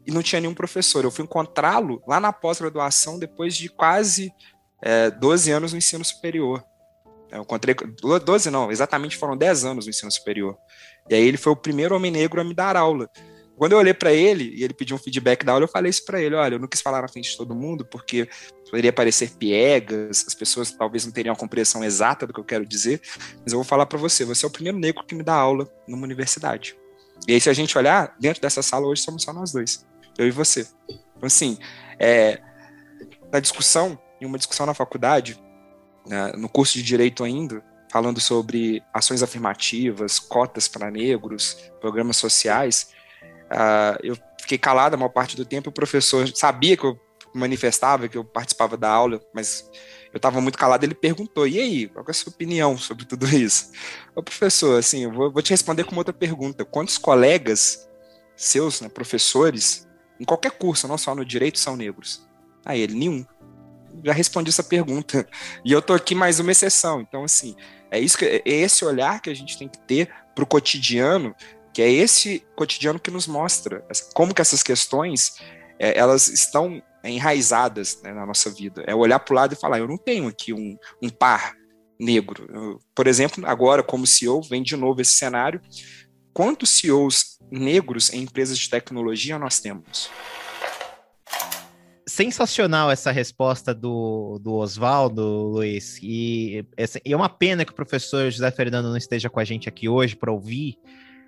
e 0.07 0.11
não 0.11 0.23
tinha 0.23 0.41
nenhum 0.41 0.55
professor. 0.55 1.05
Eu 1.05 1.11
fui 1.11 1.25
encontrá-lo 1.25 2.03
lá 2.07 2.21
na 2.21 2.33
pós-graduação 2.33 3.19
depois 3.19 3.57
de 3.57 3.69
quase 3.69 4.33
é, 4.83 5.11
12 5.11 5.51
anos 5.51 5.73
no 5.73 5.79
ensino 5.79 6.05
superior. 6.05 6.63
Eu 7.31 7.43
encontrei 7.43 7.75
12 7.75 8.51
não, 8.51 8.71
exatamente 8.71 9.17
foram 9.17 9.37
10 9.37 9.65
anos 9.65 9.87
no 9.87 9.91
ensino 9.91 10.11
superior. 10.11 10.57
E 11.11 11.15
aí 11.15 11.27
ele 11.27 11.37
foi 11.37 11.53
o 11.53 11.57
primeiro 11.57 11.97
homem 11.97 12.11
negro 12.11 12.41
a 12.41 12.45
me 12.45 12.55
dar 12.55 12.77
aula. 12.77 13.09
Quando 13.57 13.73
eu 13.73 13.79
olhei 13.79 13.95
para 13.95 14.13
ele 14.13 14.53
e 14.55 14.65
ele 14.65 14.75
pediu 14.75 14.97
um 14.97 14.99
feedback 14.99 15.45
da 15.45 15.53
aula, 15.53 15.65
eu 15.65 15.69
falei 15.69 15.91
isso 15.91 16.05
para 16.05 16.21
ele: 16.21 16.35
olha, 16.35 16.57
eu 16.57 16.59
não 16.59 16.69
quis 16.69 16.81
falar 16.81 17.03
na 17.03 17.09
frente 17.09 17.31
de 17.31 17.37
todo 17.37 17.55
mundo 17.55 17.85
porque 17.85 18.29
poderia 18.69 18.93
parecer 18.93 19.31
piegas, 19.31 20.25
as 20.27 20.35
pessoas 20.35 20.73
talvez 20.73 21.05
não 21.05 21.13
teriam 21.13 21.33
a 21.33 21.37
compreensão 21.37 21.85
exata 21.85 22.27
do 22.27 22.33
que 22.33 22.41
eu 22.41 22.45
quero 22.45 22.67
dizer, 22.67 23.01
mas 23.43 23.53
eu 23.53 23.59
vou 23.59 23.65
falar 23.65 23.87
para 23.87 23.99
você: 23.99 24.25
você 24.25 24.45
é 24.45 24.49
o 24.49 24.51
primeiro 24.51 24.79
negro 24.79 25.05
que 25.05 25.15
me 25.15 25.23
dá 25.23 25.35
aula 25.35 25.69
numa 25.87 26.03
universidade. 26.03 26.77
E 27.29 27.33
aí, 27.33 27.41
se 27.41 27.49
a 27.49 27.53
gente 27.53 27.79
olhar, 27.79 28.17
dentro 28.19 28.43
dessa 28.43 28.61
sala 28.61 28.87
hoje 28.87 29.03
somos 29.03 29.23
só 29.23 29.33
nós 29.33 29.53
dois 29.53 29.87
eu 30.19 30.27
e 30.27 30.31
você. 30.31 30.67
Então, 30.89 31.27
assim, 31.27 31.59
é, 31.99 32.41
na 33.33 33.41
discussão, 33.41 33.99
em 34.21 34.27
uma 34.27 34.39
discussão 34.39 34.67
na 34.67 34.75
faculdade, 34.75 35.41
né, 36.07 36.33
no 36.37 36.49
curso 36.49 36.75
de 36.75 36.83
Direito 36.83 37.25
ainda, 37.25 37.65
falando 37.91 38.21
sobre 38.21 38.83
ações 38.93 39.23
afirmativas, 39.23 40.19
cotas 40.19 40.67
para 40.67 40.91
negros, 40.91 41.57
programas 41.81 42.17
sociais, 42.17 42.89
uh, 43.45 43.99
eu 44.03 44.17
fiquei 44.41 44.59
calado 44.59 44.95
a 44.95 44.99
maior 44.99 45.11
parte 45.11 45.37
do 45.37 45.45
tempo. 45.45 45.71
O 45.71 45.73
professor 45.73 46.27
sabia 46.35 46.77
que 46.77 46.85
eu 46.85 46.99
manifestava, 47.35 48.09
que 48.09 48.19
eu 48.19 48.25
participava 48.25 48.77
da 48.77 48.89
aula, 48.91 49.21
mas 49.33 49.69
eu 50.13 50.17
estava 50.19 50.41
muito 50.41 50.59
calado. 50.59 50.85
Ele 50.85 50.95
perguntou: 50.95 51.47
e 51.47 51.59
aí, 51.59 51.89
qual 51.89 52.05
é 52.07 52.11
a 52.11 52.15
sua 52.15 52.33
opinião 52.33 52.77
sobre 52.77 53.05
tudo 53.05 53.27
isso? 53.29 53.71
O 54.15 54.23
professor, 54.23 54.79
assim, 54.79 55.05
eu 55.05 55.13
vou, 55.13 55.33
vou 55.33 55.43
te 55.43 55.51
responder 55.51 55.85
com 55.85 55.93
uma 55.93 56.01
outra 56.01 56.13
pergunta: 56.13 56.65
quantos 56.65 56.99
colegas 56.99 57.89
seus, 58.37 58.81
né, 58.81 58.89
professores, 58.89 59.87
em 60.19 60.25
qualquer 60.25 60.53
curso, 60.53 60.89
não 60.89 60.99
só 60.99 61.15
no 61.15 61.25
direito, 61.25 61.59
são 61.59 61.77
negros? 61.77 62.27
Aí 62.65 62.81
ele, 62.81 62.95
nenhum. 62.95 63.25
Já 64.03 64.13
respondi 64.13 64.51
essa 64.51 64.63
pergunta. 64.63 65.27
E 65.65 65.73
eu 65.73 65.81
tô 65.81 65.93
aqui 65.93 66.15
mais 66.15 66.41
uma 66.41 66.53
exceção. 66.53 67.01
Então, 67.01 67.25
assim, 67.25 67.55
é 67.91 68.01
isso 68.01 68.19
que 68.19 68.25
é 68.25 68.43
esse 68.45 68.85
olhar 68.85 69.21
que 69.21 69.31
a 69.31 69.35
gente 69.35 69.57
tem 69.57 69.69
que 69.69 69.79
ter 69.79 70.13
para 70.35 70.45
o 70.45 70.47
cotidiano, 70.47 71.35
que 71.73 71.81
é 71.81 71.91
esse 71.91 72.45
cotidiano 72.57 72.99
que 72.99 73.11
nos 73.11 73.27
mostra 73.27 73.85
como 74.15 74.35
que 74.35 74.41
essas 74.41 74.63
questões 74.63 75.37
é, 75.79 75.97
elas 75.99 76.29
estão 76.29 76.83
enraizadas 77.05 78.01
né, 78.03 78.13
na 78.13 78.25
nossa 78.27 78.51
vida. 78.51 78.83
É 78.87 78.95
olhar 78.95 79.19
para 79.19 79.33
o 79.33 79.37
lado 79.37 79.53
e 79.53 79.57
falar, 79.57 79.79
eu 79.79 79.89
não 79.89 79.99
tenho 79.99 80.29
aqui 80.29 80.53
um, 80.53 80.77
um 81.03 81.09
par 81.09 81.55
negro. 81.99 82.47
Eu, 82.53 82.81
por 82.95 83.07
exemplo, 83.07 83.47
agora 83.47 83.83
como 83.83 84.07
CEO, 84.07 84.43
vem 84.43 84.63
de 84.63 84.77
novo 84.77 85.01
esse 85.01 85.13
cenário. 85.13 85.61
Quantos 86.35 86.71
CEOs 86.71 87.39
negros 87.49 88.13
em 88.13 88.23
empresas 88.23 88.59
de 88.59 88.69
tecnologia 88.69 89.39
nós 89.39 89.61
temos? 89.61 90.11
sensacional 92.07 92.93
essa 92.93 93.11
resposta 93.11 93.75
do, 93.75 94.39
do 94.41 94.53
Oswaldo, 94.55 95.23
Luiz. 95.23 95.99
E, 96.01 96.65
é 97.05 97.17
uma 97.17 97.29
pena 97.29 97.65
que 97.65 97.73
o 97.73 97.75
professor 97.75 98.31
José 98.31 98.51
Fernando 98.53 98.89
não 98.89 98.97
esteja 98.97 99.29
com 99.29 99.41
a 99.41 99.45
gente 99.45 99.69
aqui 99.69 99.89
hoje 99.89 100.15
para 100.15 100.31
ouvir 100.31 100.77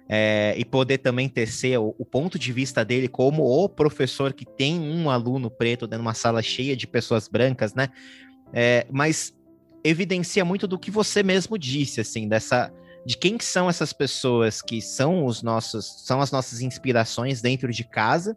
é, 0.08 0.54
e 0.56 0.64
poder 0.64 0.98
também 0.98 1.28
tecer 1.28 1.76
o, 1.80 1.92
o, 1.98 2.04
ponto 2.04 2.38
de 2.38 2.52
vista 2.52 2.84
dele 2.84 3.08
como 3.08 3.42
o 3.42 3.68
professor 3.68 4.32
que 4.32 4.44
tem 4.44 4.78
um 4.78 5.10
aluno 5.10 5.50
preto 5.50 5.88
dentro 5.88 6.04
de 6.04 6.06
uma 6.06 6.14
sala 6.14 6.40
cheia 6.40 6.76
de 6.76 6.86
pessoas 6.86 7.26
brancas, 7.26 7.74
né? 7.74 7.88
É, 8.52 8.86
mas 8.92 9.34
evidencia 9.82 10.44
muito 10.44 10.68
do 10.68 10.78
que 10.78 10.90
você 10.90 11.22
mesmo 11.22 11.58
disse, 11.58 12.00
assim, 12.00 12.28
dessa 12.28 12.72
de 13.06 13.16
quem 13.16 13.38
são 13.38 13.70
essas 13.70 13.92
pessoas 13.92 14.60
que 14.60 14.82
são 14.82 15.24
os 15.24 15.40
nossos 15.40 16.02
são 16.04 16.20
as 16.20 16.32
nossas 16.32 16.60
inspirações 16.60 17.40
dentro 17.40 17.70
de 17.70 17.84
casa 17.84 18.36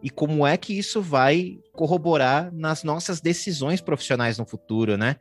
e 0.00 0.08
como 0.08 0.46
é 0.46 0.56
que 0.56 0.78
isso 0.78 1.02
vai 1.02 1.58
corroborar 1.72 2.54
nas 2.54 2.84
nossas 2.84 3.20
decisões 3.20 3.80
profissionais 3.80 4.38
no 4.38 4.46
futuro, 4.46 4.96
né? 4.96 5.16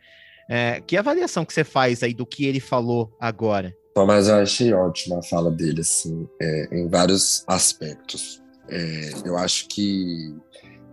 É, 0.47 0.79
que 0.81 0.95
avaliação 0.95 1.43
que 1.43 1.53
você 1.53 1.63
faz 1.63 2.03
aí 2.03 2.13
do 2.13 2.25
que 2.25 2.45
ele 2.45 2.59
falou 2.59 3.15
agora? 3.19 3.75
Tomás, 3.95 4.27
eu 4.27 4.35
achei 4.35 4.73
ótima 4.73 5.19
a 5.19 5.23
fala 5.23 5.49
dele, 5.49 5.81
assim, 5.81 6.27
é, 6.39 6.77
em 6.77 6.87
vários 6.87 7.43
aspectos. 7.47 8.43
É, 8.69 9.11
eu 9.25 9.37
acho 9.37 9.67
que, 9.69 10.35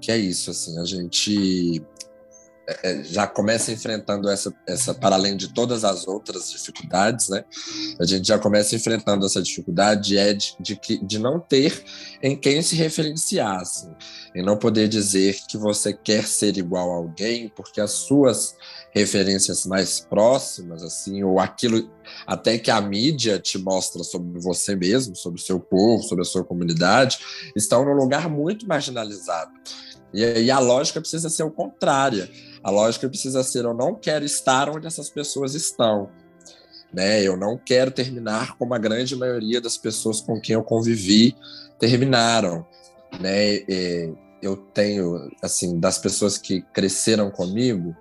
que 0.01 0.13
é 0.13 0.17
isso, 0.17 0.53
assim, 0.53 0.79
a 0.79 0.85
gente 0.85 1.83
já 3.05 3.27
começa 3.27 3.73
enfrentando 3.73 4.29
essa, 4.29 4.55
essa, 4.67 4.95
para 4.95 5.17
além 5.17 5.37
de 5.37 5.53
todas 5.53 5.85
as 5.85 6.07
outras 6.07 6.51
dificuldades, 6.51 7.29
né? 7.29 7.45
A 7.99 8.05
gente 8.05 8.27
já 8.27 8.39
começa 8.39 8.77
enfrentando 8.77 9.27
essa 9.27 9.43
dificuldade 9.43 10.17
é 10.17 10.33
de, 10.33 10.55
de, 10.61 10.79
de 11.03 11.19
não 11.19 11.41
ter 11.41 11.83
em 12.23 12.37
quem 12.37 12.63
se 12.63 12.77
referenciar, 12.77 13.61
assim, 13.61 13.93
em 14.35 14.43
não 14.43 14.57
poder 14.57 14.89
dizer 14.89 15.37
que 15.49 15.57
você 15.57 15.93
quer 15.93 16.27
ser 16.27 16.57
igual 16.57 16.93
a 16.93 16.97
alguém, 16.97 17.49
porque 17.49 17.81
as 17.81 17.93
suas 17.93 18.55
referências 18.93 19.67
mais 19.67 20.01
próximas, 20.01 20.83
assim, 20.83 21.23
ou 21.23 21.39
aquilo 21.39 21.91
até 22.27 22.59
que 22.59 22.71
a 22.71 22.81
mídia 22.81 23.39
te 23.39 23.59
mostra 23.59 24.03
sobre 24.03 24.41
você 24.41 24.75
mesmo, 24.75 25.17
sobre 25.17 25.41
o 25.41 25.45
seu 25.45 25.61
povo, 25.61 26.03
sobre 26.03 26.23
a 26.23 26.27
sua 26.27 26.45
comunidade, 26.45 27.19
estão 27.57 27.85
num 27.85 27.95
lugar 27.95 28.29
muito 28.29 28.67
marginalizado. 28.67 29.53
E 30.13 30.51
a 30.51 30.59
lógica 30.59 31.01
precisa 31.01 31.31
ser 31.31 31.45
o 31.45 31.51
contrária. 31.51 32.29
A 32.63 32.71
lógica 32.71 33.09
precisa 33.09 33.43
ser: 33.43 33.65
eu 33.65 33.75
não 33.75 33.95
quero 33.95 34.25
estar 34.25 34.69
onde 34.69 34.87
essas 34.87 35.09
pessoas 35.09 35.55
estão. 35.55 36.11
Né? 36.93 37.23
Eu 37.23 37.37
não 37.37 37.57
quero 37.57 37.91
terminar 37.91 38.57
como 38.57 38.75
a 38.75 38.79
grande 38.79 39.15
maioria 39.15 39.61
das 39.61 39.77
pessoas 39.77 40.21
com 40.21 40.41
quem 40.41 40.55
eu 40.55 40.63
convivi 40.63 41.37
terminaram. 41.79 42.67
Né? 43.21 43.57
E 43.69 44.15
eu 44.43 44.57
tenho, 44.57 45.31
assim, 45.43 45.79
das 45.79 45.99
pessoas 45.99 46.39
que 46.39 46.63
cresceram 46.73 47.31
comigo, 47.31 47.95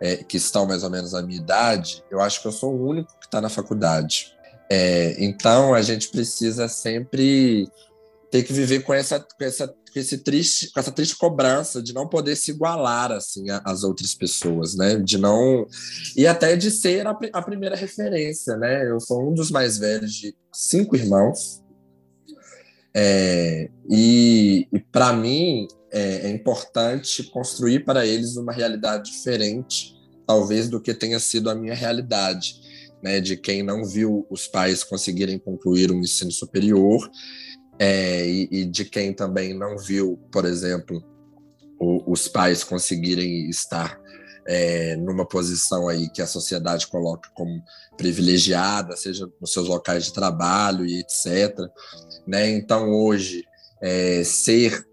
é, 0.00 0.16
que 0.16 0.36
estão 0.36 0.66
mais 0.66 0.82
ou 0.82 0.90
menos 0.90 1.12
na 1.12 1.22
minha 1.22 1.38
idade, 1.38 2.04
eu 2.10 2.20
acho 2.20 2.42
que 2.42 2.48
eu 2.48 2.52
sou 2.52 2.74
o 2.74 2.88
único 2.88 3.18
que 3.18 3.26
está 3.26 3.40
na 3.40 3.48
faculdade. 3.48 4.34
É, 4.70 5.14
então 5.18 5.74
a 5.74 5.82
gente 5.82 6.08
precisa 6.08 6.68
sempre 6.68 7.68
ter 8.30 8.42
que 8.42 8.52
viver 8.52 8.82
com 8.82 8.92
essa, 8.92 9.20
com 9.20 9.44
essa 9.44 9.72
com 9.94 10.00
esse 10.00 10.18
triste, 10.18 10.72
com 10.72 10.80
essa 10.80 10.90
triste 10.90 11.16
cobrança 11.16 11.80
de 11.80 11.94
não 11.94 12.08
poder 12.08 12.34
se 12.34 12.50
igualar 12.50 13.12
assim 13.12 13.44
às 13.64 13.84
outras 13.84 14.12
pessoas, 14.12 14.74
né? 14.74 14.96
De 14.96 15.16
não 15.16 15.64
e 16.16 16.26
até 16.26 16.56
de 16.56 16.68
ser 16.70 17.06
a, 17.06 17.16
a 17.32 17.40
primeira 17.40 17.76
referência, 17.76 18.56
né? 18.56 18.90
Eu 18.90 18.98
sou 18.98 19.30
um 19.30 19.32
dos 19.32 19.52
mais 19.52 19.78
velhos 19.78 20.12
de 20.12 20.34
cinco 20.52 20.96
irmãos. 20.96 21.62
É, 22.96 23.70
e, 23.88 24.68
e 24.72 24.80
para 24.80 25.12
mim 25.12 25.66
é, 25.92 26.26
é 26.26 26.30
importante 26.30 27.22
construir 27.30 27.84
para 27.84 28.04
eles 28.04 28.36
uma 28.36 28.52
realidade 28.52 29.10
diferente, 29.12 29.94
talvez 30.26 30.68
do 30.68 30.80
que 30.80 30.94
tenha 30.94 31.18
sido 31.18 31.50
a 31.50 31.54
minha 31.54 31.74
realidade, 31.74 32.60
né? 33.00 33.20
De 33.20 33.36
quem 33.36 33.62
não 33.62 33.84
viu 33.84 34.26
os 34.28 34.48
pais 34.48 34.82
conseguirem 34.82 35.38
concluir 35.38 35.92
um 35.92 36.00
ensino 36.00 36.32
superior 36.32 37.08
é, 37.78 38.26
e, 38.26 38.48
e, 38.50 38.64
de 38.64 38.84
quem 38.84 39.12
também 39.12 39.52
não 39.52 39.76
viu, 39.76 40.18
por 40.30 40.44
exemplo, 40.44 41.02
o, 41.78 42.12
os 42.12 42.28
pais 42.28 42.62
conseguirem 42.62 43.48
estar 43.48 44.00
é, 44.46 44.96
numa 44.96 45.26
posição 45.26 45.88
aí 45.88 46.08
que 46.08 46.22
a 46.22 46.26
sociedade 46.26 46.86
coloca 46.86 47.30
como 47.34 47.62
privilegiada, 47.96 48.96
seja 48.96 49.28
nos 49.40 49.52
seus 49.52 49.68
locais 49.68 50.04
de 50.04 50.12
trabalho 50.12 50.84
e 50.86 51.00
etc. 51.00 51.58
Né? 52.26 52.50
Então, 52.50 52.92
hoje, 52.92 53.44
é, 53.82 54.22
ser 54.24 54.86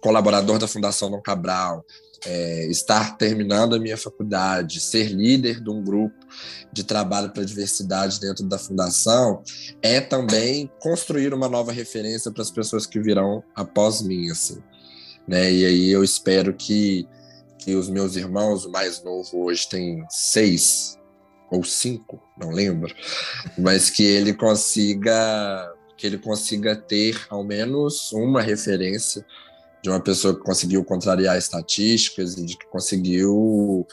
colaborador 0.00 0.58
da 0.58 0.68
Fundação 0.68 1.10
Dom 1.10 1.20
Cabral, 1.20 1.84
é, 2.26 2.66
estar 2.66 3.16
terminando 3.16 3.74
a 3.74 3.78
minha 3.78 3.96
faculdade, 3.96 4.80
ser 4.80 5.08
líder 5.08 5.60
de 5.60 5.70
um 5.70 5.82
grupo 5.82 6.23
de 6.72 6.84
trabalho 6.84 7.30
para 7.30 7.42
a 7.42 7.46
diversidade 7.46 8.20
dentro 8.20 8.44
da 8.44 8.58
fundação, 8.58 9.42
é 9.80 10.00
também 10.00 10.70
construir 10.80 11.32
uma 11.32 11.48
nova 11.48 11.72
referência 11.72 12.30
para 12.30 12.42
as 12.42 12.50
pessoas 12.50 12.86
que 12.86 13.00
virão 13.00 13.42
após 13.54 14.02
mim, 14.02 14.30
assim. 14.30 14.62
Né? 15.26 15.52
E 15.52 15.64
aí 15.64 15.90
eu 15.90 16.02
espero 16.04 16.52
que, 16.52 17.08
que 17.58 17.74
os 17.74 17.88
meus 17.88 18.16
irmãos, 18.16 18.64
o 18.64 18.70
mais 18.70 19.02
novo 19.02 19.44
hoje 19.44 19.68
tem 19.68 20.04
seis 20.10 20.98
ou 21.50 21.62
cinco, 21.62 22.20
não 22.38 22.50
lembro, 22.50 22.94
mas 23.56 23.90
que 23.90 24.02
ele 24.02 24.34
consiga 24.34 25.72
que 25.96 26.06
ele 26.06 26.18
consiga 26.18 26.74
ter 26.74 27.24
ao 27.30 27.44
menos 27.44 28.12
uma 28.12 28.42
referência 28.42 29.24
de 29.82 29.88
uma 29.88 30.00
pessoa 30.00 30.34
que 30.34 30.42
conseguiu 30.42 30.84
contrariar 30.84 31.38
estatísticas 31.38 32.36
e 32.36 32.44
de 32.44 32.58
que 32.58 32.66
conseguiu 32.66 33.86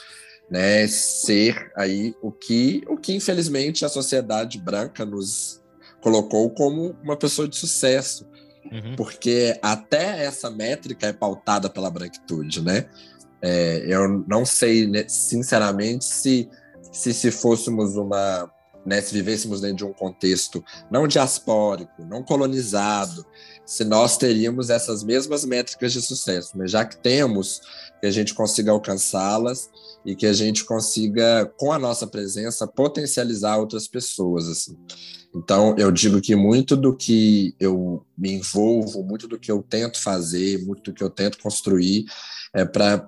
né, 0.51 0.85
ser 0.85 1.71
aí 1.77 2.13
o 2.21 2.29
que, 2.29 2.83
o 2.89 2.97
que 2.97 3.15
infelizmente 3.15 3.85
a 3.85 3.89
sociedade 3.89 4.59
branca 4.59 5.05
nos 5.05 5.61
colocou 6.01 6.49
como 6.49 6.93
uma 7.01 7.15
pessoa 7.15 7.47
de 7.47 7.55
sucesso, 7.55 8.27
uhum. 8.69 8.97
porque 8.97 9.57
até 9.61 10.25
essa 10.25 10.51
métrica 10.51 11.07
é 11.07 11.13
pautada 11.13 11.69
pela 11.69 11.89
branquitude, 11.89 12.61
né? 12.61 12.85
É, 13.41 13.85
eu 13.87 14.25
não 14.27 14.45
sei, 14.45 14.85
né, 14.87 15.05
sinceramente, 15.07 16.03
se, 16.03 16.49
se 16.91 17.13
se 17.13 17.31
fôssemos 17.31 17.95
uma 17.95 18.51
né, 18.85 18.99
se 18.99 19.13
vivêssemos 19.13 19.61
dentro 19.61 19.77
de 19.77 19.85
um 19.85 19.93
contexto 19.93 20.63
não 20.89 21.07
diaspórico, 21.07 22.03
não 22.03 22.23
colonizado, 22.23 23.25
se 23.65 23.83
nós 23.83 24.17
teríamos 24.17 24.69
essas 24.69 25.03
mesmas 25.03 25.45
métricas 25.45 25.93
de 25.93 26.01
sucesso, 26.01 26.57
mas 26.57 26.71
já 26.71 26.83
que 26.83 26.97
temos, 26.97 27.61
que 27.99 28.07
a 28.07 28.11
gente 28.11 28.33
consiga 28.33 28.71
alcançá-las 28.71 29.69
e 30.05 30.15
que 30.15 30.25
a 30.25 30.33
gente 30.33 30.65
consiga, 30.65 31.45
com 31.57 31.71
a 31.71 31.79
nossa 31.79 32.07
presença, 32.07 32.67
potencializar 32.67 33.57
outras 33.57 33.87
pessoas. 33.87 34.47
Assim. 34.47 34.75
Então, 35.35 35.75
eu 35.77 35.91
digo 35.91 36.19
que 36.19 36.35
muito 36.35 36.75
do 36.75 36.95
que 36.95 37.55
eu 37.59 38.05
me 38.17 38.31
envolvo, 38.31 39.03
muito 39.03 39.27
do 39.27 39.39
que 39.39 39.51
eu 39.51 39.61
tento 39.61 40.01
fazer, 40.01 40.63
muito 40.65 40.91
do 40.91 40.93
que 40.93 41.03
eu 41.03 41.09
tento 41.09 41.37
construir, 41.39 42.05
é 42.53 42.65
para 42.65 43.07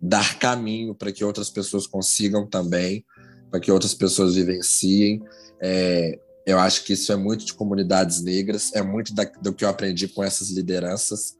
dar 0.00 0.38
caminho 0.38 0.94
para 0.94 1.10
que 1.10 1.24
outras 1.24 1.48
pessoas 1.48 1.86
consigam 1.86 2.46
também 2.46 3.04
para 3.54 3.60
que 3.60 3.70
outras 3.70 3.94
pessoas 3.94 4.34
vivenciem. 4.34 5.22
É, 5.62 6.18
eu 6.44 6.58
acho 6.58 6.82
que 6.82 6.92
isso 6.92 7.12
é 7.12 7.16
muito 7.16 7.44
de 7.44 7.54
comunidades 7.54 8.20
negras, 8.20 8.72
é 8.74 8.82
muito 8.82 9.14
da, 9.14 9.22
do 9.40 9.52
que 9.52 9.64
eu 9.64 9.68
aprendi 9.68 10.08
com 10.08 10.24
essas 10.24 10.50
lideranças 10.50 11.36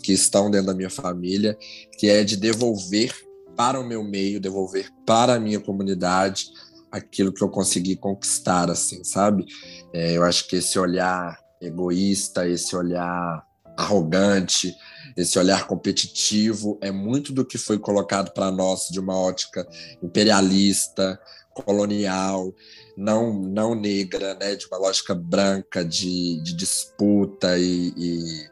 que 0.00 0.12
estão 0.12 0.48
dentro 0.48 0.68
da 0.68 0.74
minha 0.74 0.88
família, 0.88 1.58
que 1.98 2.08
é 2.08 2.22
de 2.22 2.36
devolver 2.36 3.12
para 3.60 3.78
o 3.78 3.84
meu 3.84 4.02
meio, 4.02 4.40
devolver 4.40 4.88
para 5.04 5.34
a 5.34 5.38
minha 5.38 5.60
comunidade 5.60 6.46
aquilo 6.90 7.30
que 7.30 7.44
eu 7.44 7.50
consegui 7.50 7.94
conquistar, 7.94 8.70
assim, 8.70 9.04
sabe? 9.04 9.44
É, 9.92 10.16
eu 10.16 10.24
acho 10.24 10.48
que 10.48 10.56
esse 10.56 10.78
olhar 10.78 11.38
egoísta, 11.60 12.48
esse 12.48 12.74
olhar 12.74 13.44
arrogante, 13.76 14.74
esse 15.14 15.38
olhar 15.38 15.66
competitivo, 15.66 16.78
é 16.80 16.90
muito 16.90 17.34
do 17.34 17.44
que 17.44 17.58
foi 17.58 17.78
colocado 17.78 18.32
para 18.32 18.50
nós 18.50 18.88
de 18.90 18.98
uma 18.98 19.14
ótica 19.14 19.68
imperialista, 20.02 21.20
colonial, 21.52 22.54
não, 22.96 23.42
não 23.42 23.74
negra, 23.74 24.32
né, 24.40 24.56
de 24.56 24.66
uma 24.68 24.78
lógica 24.78 25.14
branca 25.14 25.84
de, 25.84 26.40
de 26.42 26.56
disputa 26.56 27.58
e, 27.58 27.92
e, 27.94 28.50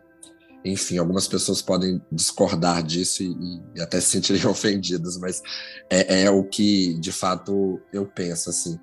enfim, 0.64 0.98
algumas 0.98 1.26
pessoas 1.26 1.62
podem 1.62 2.00
discordar 2.10 2.82
disso 2.82 3.22
e, 3.22 3.62
e 3.76 3.80
até 3.80 4.00
se 4.00 4.08
sentirem 4.08 4.44
ofendidas, 4.46 5.16
mas 5.18 5.42
é, 5.88 6.22
é, 6.22 6.30
o 6.30 6.44
que 6.44 6.94
de 7.00 7.12
fato 7.12 7.80
eu 7.92 8.06
penso 8.06 8.50
assim, 8.50 8.78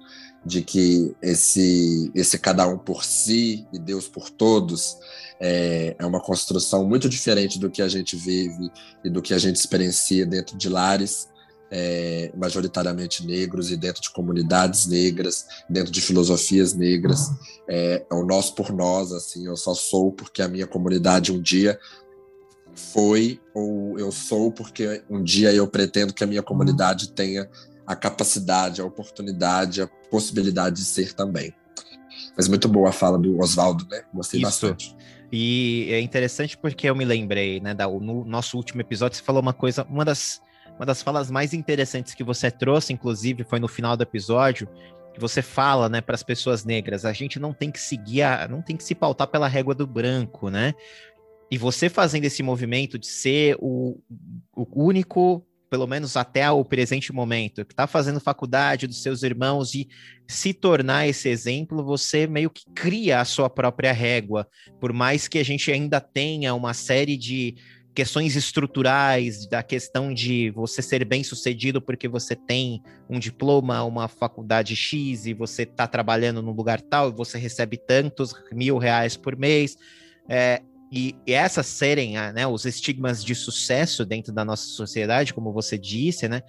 de 0.46 0.62
que 0.62 1.15
esse 1.22 2.12
esse 2.13 2.38
cada 2.38 2.67
um 2.67 2.77
por 2.77 3.03
si 3.03 3.67
e 3.74 3.79
Deus 3.79 4.08
por 4.08 4.29
todos 4.29 4.98
é, 5.39 5.96
é 5.98 6.05
uma 6.05 6.22
construção 6.22 6.88
muito 6.88 7.10
diferente 7.10 7.60
do 7.60 7.70
que 7.70 7.82
a 7.82 7.88
gente 7.88 8.15
vive 8.15 8.72
e 9.03 9.10
do 9.10 9.22
que 9.22 9.34
a 9.34 9.38
gente 9.38 9.58
experiencia 9.58 10.25
dentro 10.25 10.58
de 10.58 10.70
lares 10.70 11.27
é, 11.72 12.31
majoritariamente 12.36 13.25
negros 13.25 13.72
e 13.72 13.77
dentro 13.77 14.01
de 14.01 14.12
comunidades 14.12 14.86
negras, 14.86 15.45
dentro 15.69 15.91
de 15.91 16.01
filosofias 16.01 16.74
negras. 16.74 17.31
É, 17.67 18.05
é 18.10 18.15
o 18.15 18.25
nós 18.25 18.50
por 18.50 18.72
nós, 18.72 19.12
assim, 19.12 19.48
eu 19.48 19.55
só 19.55 19.74
sou 19.74 20.12
porque 20.12 20.41
a 20.41 20.48
minha 20.48 20.67
comunidade 20.67 21.31
um 21.31 21.41
dia 21.41 21.79
foi, 22.74 23.39
ou 23.53 23.98
eu 23.98 24.12
sou 24.12 24.51
porque 24.51 25.01
um 25.10 25.24
dia 25.24 25.53
eu 25.53 25.67
pretendo 25.67 26.13
que 26.13 26.24
a 26.24 26.27
minha 26.27 26.43
comunidade 26.43 27.10
tenha 27.12 27.50
a 27.88 27.95
capacidade, 27.95 28.81
a 28.81 28.86
oportunidade, 28.86 29.81
a 29.81 29.88
possibilidade 29.88 30.77
de 30.77 30.86
ser 30.86 31.13
também. 31.13 31.53
Mas 32.36 32.48
muito 32.48 32.67
boa 32.67 32.89
a 32.89 32.91
fala 32.91 33.17
do 33.17 33.39
Oswaldo, 33.39 33.88
né? 33.89 34.03
Gostei 34.13 34.41
Isso. 34.41 34.48
bastante. 34.48 34.95
E 35.31 35.88
é 35.89 36.00
interessante 36.00 36.57
porque 36.57 36.89
eu 36.89 36.95
me 36.95 37.05
lembrei, 37.05 37.60
né, 37.60 37.74
da, 37.74 37.88
no 37.88 38.24
nosso 38.24 38.57
último 38.57 38.81
episódio, 38.81 39.17
você 39.17 39.24
falou 39.24 39.41
uma 39.41 39.53
coisa, 39.53 39.86
uma 39.89 40.05
das 40.05 40.41
uma 40.75 40.86
das 40.86 41.01
falas 41.01 41.32
mais 41.32 41.53
interessantes 41.53 42.13
que 42.13 42.24
você 42.24 42.51
trouxe, 42.51 42.94
inclusive, 42.94 43.44
foi 43.44 43.60
no 43.60 43.67
final 43.67 43.96
do 43.96 44.03
episódio, 44.03 44.67
que 45.13 45.20
você 45.20 45.41
fala, 45.41 45.88
né, 45.88 46.01
para 46.01 46.15
as 46.15 46.24
pessoas 46.24 46.65
negras, 46.65 47.05
a 47.05 47.13
gente 47.13 47.39
não 47.39 47.53
tem 47.53 47.72
que 47.72 47.79
seguir, 47.79 48.22
a, 48.22 48.48
não 48.48 48.62
tem 48.62 48.75
que 48.75 48.84
se 48.84 48.94
pautar 48.94 49.27
pela 49.27 49.48
régua 49.48 49.74
do 49.74 49.88
branco, 49.88 50.50
né? 50.50 50.74
E 51.50 51.58
você 51.58 51.89
fazendo 51.89 52.25
esse 52.25 52.44
movimento 52.44 53.00
de 53.00 53.08
ser 53.08 53.55
o, 53.60 53.98
o 54.53 54.67
único, 54.84 55.46
pelo 55.70 55.88
menos 55.88 56.17
até 56.17 56.50
o 56.51 56.65
presente 56.65 57.13
momento, 57.13 57.63
que 57.63 57.72
está 57.72 57.88
fazendo 57.88 58.20
faculdade 58.20 58.88
dos 58.88 59.01
seus 59.01 59.24
irmãos 59.24 59.74
e 59.74 59.88
se 60.27 60.53
tornar 60.53 61.08
esse 61.08 61.29
exemplo, 61.29 61.86
você 61.86 62.27
meio 62.27 62.50
que 62.50 62.65
cria 62.74 63.22
a 63.22 63.25
sua 63.25 63.50
própria 63.50 63.94
régua. 63.94 64.48
Por 64.82 64.91
mais 64.91 65.29
que 65.29 65.38
a 65.38 65.46
gente 65.46 65.72
ainda 65.72 66.01
tenha 66.01 66.53
uma 66.53 66.74
série 66.74 67.15
de 67.15 67.55
questões 67.95 68.35
estruturais, 68.35 69.47
da 69.47 69.63
questão 69.63 70.13
de 70.13 70.51
você 70.51 70.81
ser 70.81 71.05
bem 71.05 71.23
sucedido 71.23 71.81
porque 71.81 72.09
você 72.09 72.35
tem 72.35 72.83
um 73.09 73.17
diploma, 73.17 73.83
uma 73.83 74.09
faculdade 74.09 74.75
X 74.75 75.25
e 75.25 75.33
você 75.33 75.63
está 75.63 75.87
trabalhando 75.87 76.41
num 76.41 76.51
lugar 76.51 76.81
tal 76.81 77.09
e 77.09 77.13
você 77.13 77.37
recebe 77.37 77.77
tantos 77.77 78.33
mil 78.51 78.77
reais 78.77 79.15
por 79.15 79.37
mês. 79.37 79.77
É, 80.27 80.61
e, 80.91 81.15
e, 81.25 81.33
essas 81.33 81.67
serem 81.67 82.15
né, 82.33 82.45
os 82.45 82.65
estigmas 82.65 83.23
de 83.23 83.33
sucesso 83.33 84.05
dentro 84.05 84.33
da 84.33 84.43
nossa 84.43 84.65
sociedade, 84.65 85.33
como 85.33 85.53
você 85.53 85.77
disse, 85.77 86.27
né? 86.27 86.43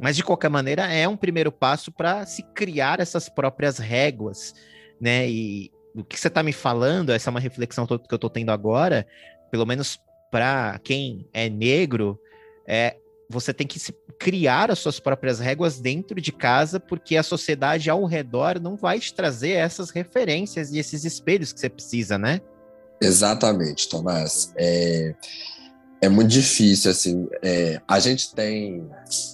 Mas 0.00 0.16
de 0.16 0.24
qualquer 0.24 0.50
maneira 0.50 0.92
é 0.92 1.08
um 1.08 1.16
primeiro 1.16 1.50
passo 1.50 1.90
para 1.92 2.26
se 2.26 2.42
criar 2.54 3.00
essas 3.00 3.28
próprias 3.28 3.78
réguas, 3.78 4.52
né? 5.00 5.28
E 5.28 5.70
o 5.94 6.04
que 6.04 6.18
você 6.18 6.28
está 6.28 6.42
me 6.42 6.52
falando, 6.52 7.10
essa 7.10 7.30
é 7.30 7.32
uma 7.32 7.40
reflexão 7.40 7.86
que 7.86 7.92
eu 7.92 8.16
estou 8.16 8.30
tendo 8.30 8.50
agora, 8.50 9.06
pelo 9.50 9.66
menos 9.66 9.98
para 10.30 10.78
quem 10.82 11.26
é 11.32 11.48
negro, 11.48 12.18
é, 12.66 12.96
você 13.30 13.52
tem 13.52 13.66
que 13.66 13.80
criar 14.18 14.70
as 14.70 14.78
suas 14.78 14.98
próprias 14.98 15.38
réguas 15.38 15.78
dentro 15.78 16.20
de 16.20 16.32
casa, 16.32 16.80
porque 16.80 17.16
a 17.16 17.22
sociedade 17.22 17.88
ao 17.90 18.04
redor 18.04 18.60
não 18.60 18.76
vai 18.76 18.98
te 18.98 19.14
trazer 19.14 19.52
essas 19.52 19.90
referências 19.90 20.72
e 20.72 20.78
esses 20.78 21.04
espelhos 21.04 21.52
que 21.52 21.60
você 21.60 21.68
precisa, 21.68 22.18
né? 22.18 22.40
Exatamente, 23.00 23.88
Tomás. 23.88 24.52
É, 24.56 25.14
é 26.00 26.08
muito 26.08 26.30
difícil, 26.30 26.90
assim. 26.90 27.28
É, 27.42 27.80
a 27.86 28.00
gente 28.00 28.34
tem 28.34 28.88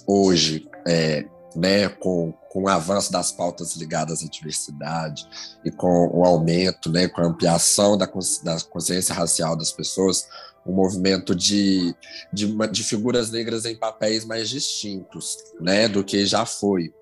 hoje, 0.05 0.67
é, 0.87 1.25
né, 1.55 1.87
com, 1.87 2.33
com 2.51 2.63
o 2.63 2.69
avanço 2.69 3.11
das 3.11 3.31
pautas 3.31 3.75
ligadas 3.75 4.23
à 4.23 4.27
diversidade 4.27 5.27
e 5.63 5.71
com 5.71 6.09
o 6.13 6.25
aumento, 6.25 6.91
né, 6.91 7.07
com 7.07 7.21
a 7.21 7.25
ampliação 7.25 7.97
da, 7.97 8.05
da 8.05 8.59
consciência 8.69 9.15
racial 9.15 9.55
das 9.55 9.71
pessoas, 9.71 10.27
um 10.65 10.73
movimento 10.73 11.35
de, 11.35 11.93
de, 12.33 12.47
de, 12.71 12.83
figuras 12.83 13.29
negras 13.29 13.65
em 13.65 13.75
papéis 13.75 14.25
mais 14.25 14.49
distintos 14.49 15.37
né, 15.59 15.87
do 15.87 16.03
que 16.03 16.25
já 16.25 16.45
foi. 16.45 16.93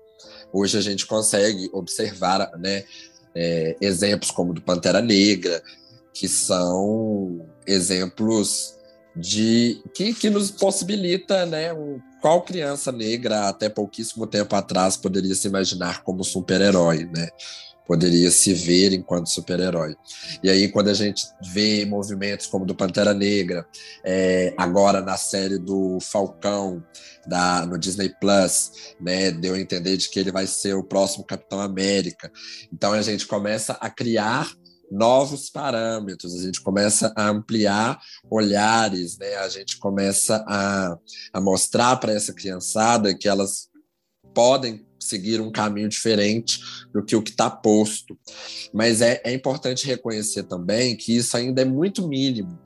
Hoje 0.52 0.76
a 0.76 0.80
gente 0.80 1.06
consegue 1.06 1.70
observar 1.72 2.50
né, 2.58 2.84
é, 3.34 3.76
exemplos 3.80 4.30
como 4.30 4.52
do 4.52 4.60
Pantera 4.60 5.00
Negra, 5.00 5.62
que 6.12 6.28
são 6.28 7.46
exemplos 7.66 8.74
de 9.16 9.82
que, 9.94 10.12
que 10.12 10.28
nos 10.28 10.50
possibilita, 10.50 11.46
né, 11.46 11.72
um, 11.72 12.00
qual 12.20 12.42
criança 12.42 12.90
negra 12.90 13.48
até 13.48 13.68
pouquíssimo 13.68 14.26
tempo 14.26 14.54
atrás 14.56 14.96
poderia 14.96 15.34
se 15.34 15.46
imaginar 15.46 16.02
como 16.02 16.24
super-herói, 16.24 17.04
né? 17.04 17.28
Poderia 17.86 18.30
se 18.30 18.52
ver 18.54 18.92
enquanto 18.92 19.28
super-herói. 19.28 19.96
E 20.42 20.50
aí, 20.50 20.68
quando 20.68 20.88
a 20.88 20.94
gente 20.94 21.26
vê 21.52 21.84
movimentos 21.84 22.46
como 22.46 22.64
do 22.64 22.74
Pantera 22.74 23.12
Negra, 23.12 23.66
é, 24.04 24.54
agora 24.56 25.00
na 25.00 25.16
série 25.16 25.58
do 25.58 25.98
Falcão, 26.00 26.82
da, 27.26 27.64
no 27.66 27.78
Disney 27.78 28.08
Plus, 28.20 28.94
né, 29.00 29.30
deu 29.30 29.54
a 29.54 29.60
entender 29.60 29.96
de 29.96 30.08
que 30.08 30.18
ele 30.18 30.32
vai 30.32 30.46
ser 30.46 30.74
o 30.74 30.84
próximo 30.84 31.24
Capitão 31.24 31.60
América. 31.60 32.30
Então 32.72 32.92
a 32.92 33.02
gente 33.02 33.26
começa 33.26 33.74
a 33.74 33.90
criar 33.90 34.50
novos 34.90 35.50
parâmetros, 35.50 36.38
a 36.38 36.42
gente 36.42 36.60
começa 36.60 37.12
a 37.16 37.28
ampliar 37.28 37.98
olhares, 38.30 39.18
né? 39.18 39.34
a 39.36 39.48
gente 39.48 39.78
começa 39.78 40.44
a, 40.46 40.96
a 41.32 41.40
mostrar 41.40 41.96
para 41.96 42.12
essa 42.12 42.32
criançada 42.32 43.16
que 43.16 43.28
elas 43.28 43.68
podem 44.34 44.86
seguir 45.04 45.40
um 45.40 45.50
caminho 45.50 45.88
diferente 45.88 46.60
do 46.92 47.04
que 47.04 47.16
o 47.16 47.22
que 47.22 47.30
está 47.30 47.50
posto. 47.50 48.18
Mas 48.72 49.00
é, 49.00 49.20
é, 49.24 49.32
importante 49.32 49.86
reconhecer 49.86 50.44
também 50.44 50.96
que 50.96 51.16
isso 51.16 51.36
ainda 51.36 51.62
é 51.62 51.64
muito 51.64 52.06
mínimo, 52.06 52.58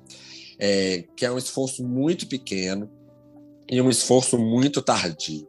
é, 0.58 1.04
que 1.16 1.24
é 1.24 1.32
um 1.32 1.38
esforço 1.38 1.82
muito 1.86 2.26
pequeno 2.26 2.90
e 3.70 3.80
um 3.80 3.88
esforço 3.88 4.38
muito 4.38 4.82
tardio 4.82 5.47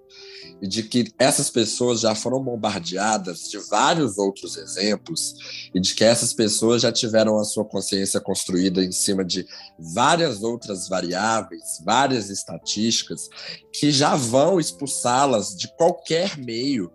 e 0.61 0.67
de 0.67 0.83
que 0.83 1.11
essas 1.17 1.49
pessoas 1.49 2.01
já 2.01 2.13
foram 2.13 2.43
bombardeadas 2.43 3.49
de 3.49 3.57
vários 3.57 4.17
outros 4.17 4.57
exemplos 4.57 5.69
e 5.73 5.79
de 5.79 5.95
que 5.95 6.03
essas 6.03 6.33
pessoas 6.33 6.81
já 6.81 6.91
tiveram 6.91 7.39
a 7.39 7.43
sua 7.43 7.65
consciência 7.65 8.19
construída 8.19 8.83
em 8.83 8.91
cima 8.91 9.23
de 9.23 9.47
várias 9.77 10.43
outras 10.43 10.87
variáveis, 10.87 11.81
várias 11.83 12.29
estatísticas 12.29 13.29
que 13.71 13.91
já 13.91 14.15
vão 14.15 14.59
expulsá-las 14.59 15.55
de 15.55 15.67
qualquer 15.75 16.37
meio 16.37 16.91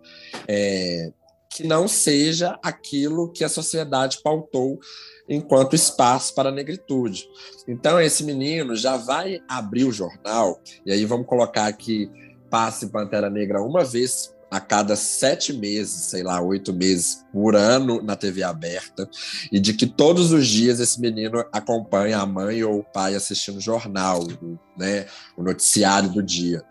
é, 0.47 1.11
que 1.55 1.65
não 1.65 1.87
seja 1.87 2.59
aquilo 2.61 3.31
que 3.31 3.43
a 3.43 3.49
sociedade 3.49 4.19
pautou 4.21 4.77
enquanto 5.27 5.73
espaço 5.73 6.35
para 6.35 6.49
a 6.49 6.51
negritude. 6.51 7.27
Então, 7.67 7.99
esse 7.99 8.23
menino 8.23 8.75
já 8.75 8.97
vai 8.97 9.41
abrir 9.47 9.85
o 9.85 9.91
jornal, 9.91 10.61
e 10.85 10.91
aí 10.91 11.05
vamos 11.05 11.25
colocar 11.25 11.65
aqui 11.65 12.11
passe 12.55 12.87
Pantera 12.87 13.29
Negra 13.29 13.61
uma 13.61 13.83
vez 13.83 14.33
a 14.49 14.61
cada 14.61 14.95
sete 14.95 15.51
meses, 15.51 16.03
sei 16.03 16.23
lá, 16.23 16.39
oito 16.39 16.71
meses 16.71 17.25
por 17.33 17.53
ano 17.53 18.01
na 18.01 18.15
TV 18.15 18.43
aberta, 18.43 19.09
e 19.51 19.59
de 19.59 19.73
que 19.73 19.85
todos 19.85 20.31
os 20.31 20.47
dias 20.47 20.79
esse 20.79 21.01
menino 21.01 21.43
acompanha 21.51 22.19
a 22.19 22.25
mãe 22.25 22.63
ou 22.63 22.79
o 22.79 22.83
pai 22.83 23.13
assistindo 23.13 23.57
o 23.57 23.61
jornal, 23.61 24.25
né, 24.77 25.05
o 25.35 25.43
noticiário 25.43 26.09
do 26.09 26.23
dia. 26.23 26.63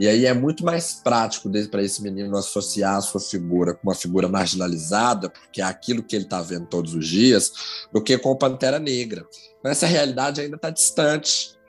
E 0.00 0.08
aí 0.08 0.26
é 0.26 0.34
muito 0.34 0.64
mais 0.64 0.94
prático 0.94 1.48
para 1.70 1.84
esse 1.84 2.02
menino 2.02 2.36
associar 2.36 2.96
a 2.96 3.00
sua 3.00 3.20
figura 3.20 3.74
com 3.74 3.88
uma 3.88 3.94
figura 3.94 4.26
marginalizada, 4.26 5.30
porque 5.30 5.60
é 5.60 5.64
aquilo 5.64 6.02
que 6.02 6.16
ele 6.16 6.24
está 6.24 6.42
vendo 6.42 6.66
todos 6.66 6.92
os 6.92 7.06
dias, 7.06 7.52
do 7.92 8.02
que 8.02 8.18
com 8.18 8.34
Pantera 8.34 8.80
Negra. 8.80 9.24
Mas 9.62 9.76
essa 9.76 9.86
realidade 9.86 10.40
ainda 10.40 10.56
está 10.56 10.70
distante 10.70 11.59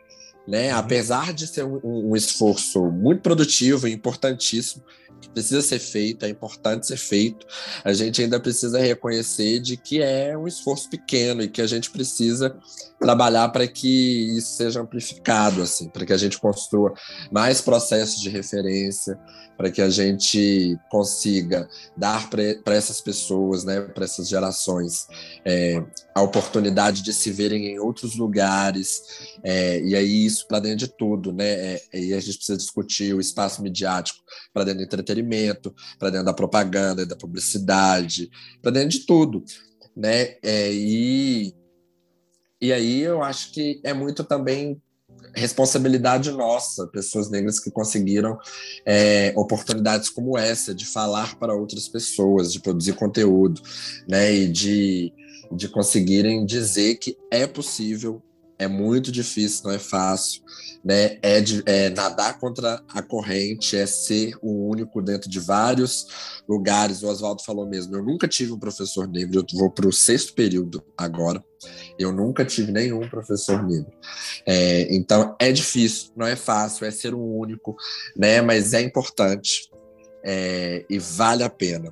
né? 0.48 0.72
Uhum. 0.72 0.80
Apesar 0.80 1.34
de 1.34 1.48
ser 1.48 1.64
um, 1.64 2.12
um 2.12 2.16
esforço 2.16 2.84
muito 2.86 3.22
produtivo 3.22 3.88
e 3.88 3.94
importantíssimo, 3.94 4.84
precisa 5.30 5.62
ser 5.62 5.80
feito, 5.80 6.26
é 6.26 6.30
importante 6.30 6.88
ser 6.88 6.98
feito, 6.98 7.46
a 7.84 7.94
gente 7.94 8.22
ainda 8.22 8.40
precisa 8.40 8.80
reconhecer 8.80 9.60
de 9.60 9.78
que 9.78 10.02
é 10.02 10.38
um 10.38 10.48
esforço 10.48 10.90
pequeno 10.90 11.42
e 11.42 11.50
que 11.50 11.62
a 11.62 11.68
gente 11.68 11.90
precisa 11.90 12.56
trabalhar 13.00 13.50
para 13.50 13.68
que 13.68 14.38
isso 14.38 14.56
seja 14.56 14.82
amplificado, 14.82 15.62
assim, 15.62 15.90
para 15.90 16.06
que 16.06 16.14
a 16.14 16.18
gente 16.18 16.40
construa 16.40 16.94
mais 17.32 17.60
processos 17.60 18.22
de 18.22 18.30
referência, 18.30 19.20
para 19.58 19.70
que 19.70 19.82
a 19.82 19.90
gente 19.90 20.76
consiga 20.90 21.70
dar 21.96 22.30
para 22.30 22.76
essas 22.76 23.00
pessoas, 23.00 23.64
né, 23.64 23.80
para 23.82 24.06
essas 24.06 24.28
gerações, 24.28 25.08
é, 25.46 25.84
a 26.16 26.22
oportunidade 26.22 27.04
de 27.04 27.14
se 27.14 27.32
verem 27.32 27.68
em 27.68 27.80
outros 27.80 28.16
lugares, 28.16 29.04
é, 29.44 29.80
e 29.82 29.96
aí 29.96 30.26
isso 30.26 30.48
para 30.48 30.60
dentro 30.60 30.80
de 30.80 30.88
tudo, 30.88 31.32
né? 31.32 31.46
É, 31.46 31.82
e 31.94 32.14
a 32.14 32.20
gente 32.20 32.38
precisa 32.38 32.58
discutir 32.58 33.14
o 33.14 33.20
espaço 33.20 33.62
midiático 33.62 34.20
para 34.54 34.64
dentro 34.64 34.80
do 34.80 34.86
entretenimento, 34.86 35.11
para 36.00 36.10
dentro 36.10 36.26
da 36.26 36.34
propaganda, 36.34 37.06
da 37.06 37.16
publicidade, 37.16 38.30
para 38.62 38.72
dentro 38.72 39.00
de 39.00 39.06
tudo, 39.06 39.44
né? 39.96 40.36
É, 40.44 40.72
e 40.72 41.54
e 42.62 42.72
aí 42.72 43.02
eu 43.02 43.24
acho 43.24 43.52
que 43.52 43.82
é 43.84 43.92
muito 43.92 44.24
também 44.24 44.80
responsabilidade 45.34 46.30
nossa, 46.32 46.86
pessoas 46.88 47.30
negras 47.30 47.60
que 47.60 47.72
conseguiram 47.72 48.38
é, 48.86 49.34
oportunidades 49.36 50.10
como 50.10 50.38
essa, 50.38 50.74
de 50.74 50.86
falar 50.86 51.38
para 51.40 51.56
outras 51.56 51.88
pessoas, 51.88 52.54
de 52.54 52.60
produzir 52.60 52.94
conteúdo, 52.94 53.62
né, 54.08 54.34
e 54.34 54.48
de, 54.48 55.14
de 55.52 55.70
conseguirem 55.70 56.46
dizer 56.46 56.96
que 56.96 57.18
é 57.32 57.48
possível 57.48 58.22
é 58.62 58.68
muito 58.68 59.12
difícil, 59.12 59.64
não 59.66 59.72
é 59.72 59.80
fácil, 59.80 60.44
né? 60.86 61.18
É, 61.22 61.42
de, 61.42 61.64
é, 61.66 61.90
nadar 61.90 62.40
contra 62.40 62.84
a 62.88 63.02
corrente, 63.02 63.76
é 63.76 63.88
ser 63.88 64.36
o 64.40 64.70
único 64.70 65.02
dentro 65.02 65.28
de 65.28 65.40
vários 65.40 66.42
lugares. 66.48 67.02
O 67.02 67.08
Oswaldo 67.08 67.44
falou 67.44 67.68
mesmo. 67.68 67.96
Eu 67.96 68.04
nunca 68.04 68.28
tive 68.28 68.52
um 68.52 68.60
professor 68.60 69.08
negro. 69.08 69.40
Eu 69.40 69.58
vou 69.58 69.72
para 69.72 69.88
o 69.88 69.92
sexto 69.92 70.34
período 70.34 70.84
agora. 70.96 71.44
Eu 71.98 72.12
nunca 72.12 72.46
tive 72.46 72.72
nenhum 72.72 73.10
professor 73.10 73.64
negro. 73.64 73.92
É, 74.46 74.94
então 74.94 75.36
é 75.40 75.52
difícil, 75.52 76.12
não 76.16 76.28
é 76.28 76.36
fácil, 76.36 76.86
é 76.86 76.92
ser 76.92 77.16
o 77.16 77.20
único, 77.20 77.76
né? 78.16 78.42
Mas 78.42 78.74
é 78.74 78.82
importante 78.82 79.72
é, 80.24 80.86
e 80.88 81.00
vale 81.00 81.44
a 81.44 81.50
pena. 81.50 81.92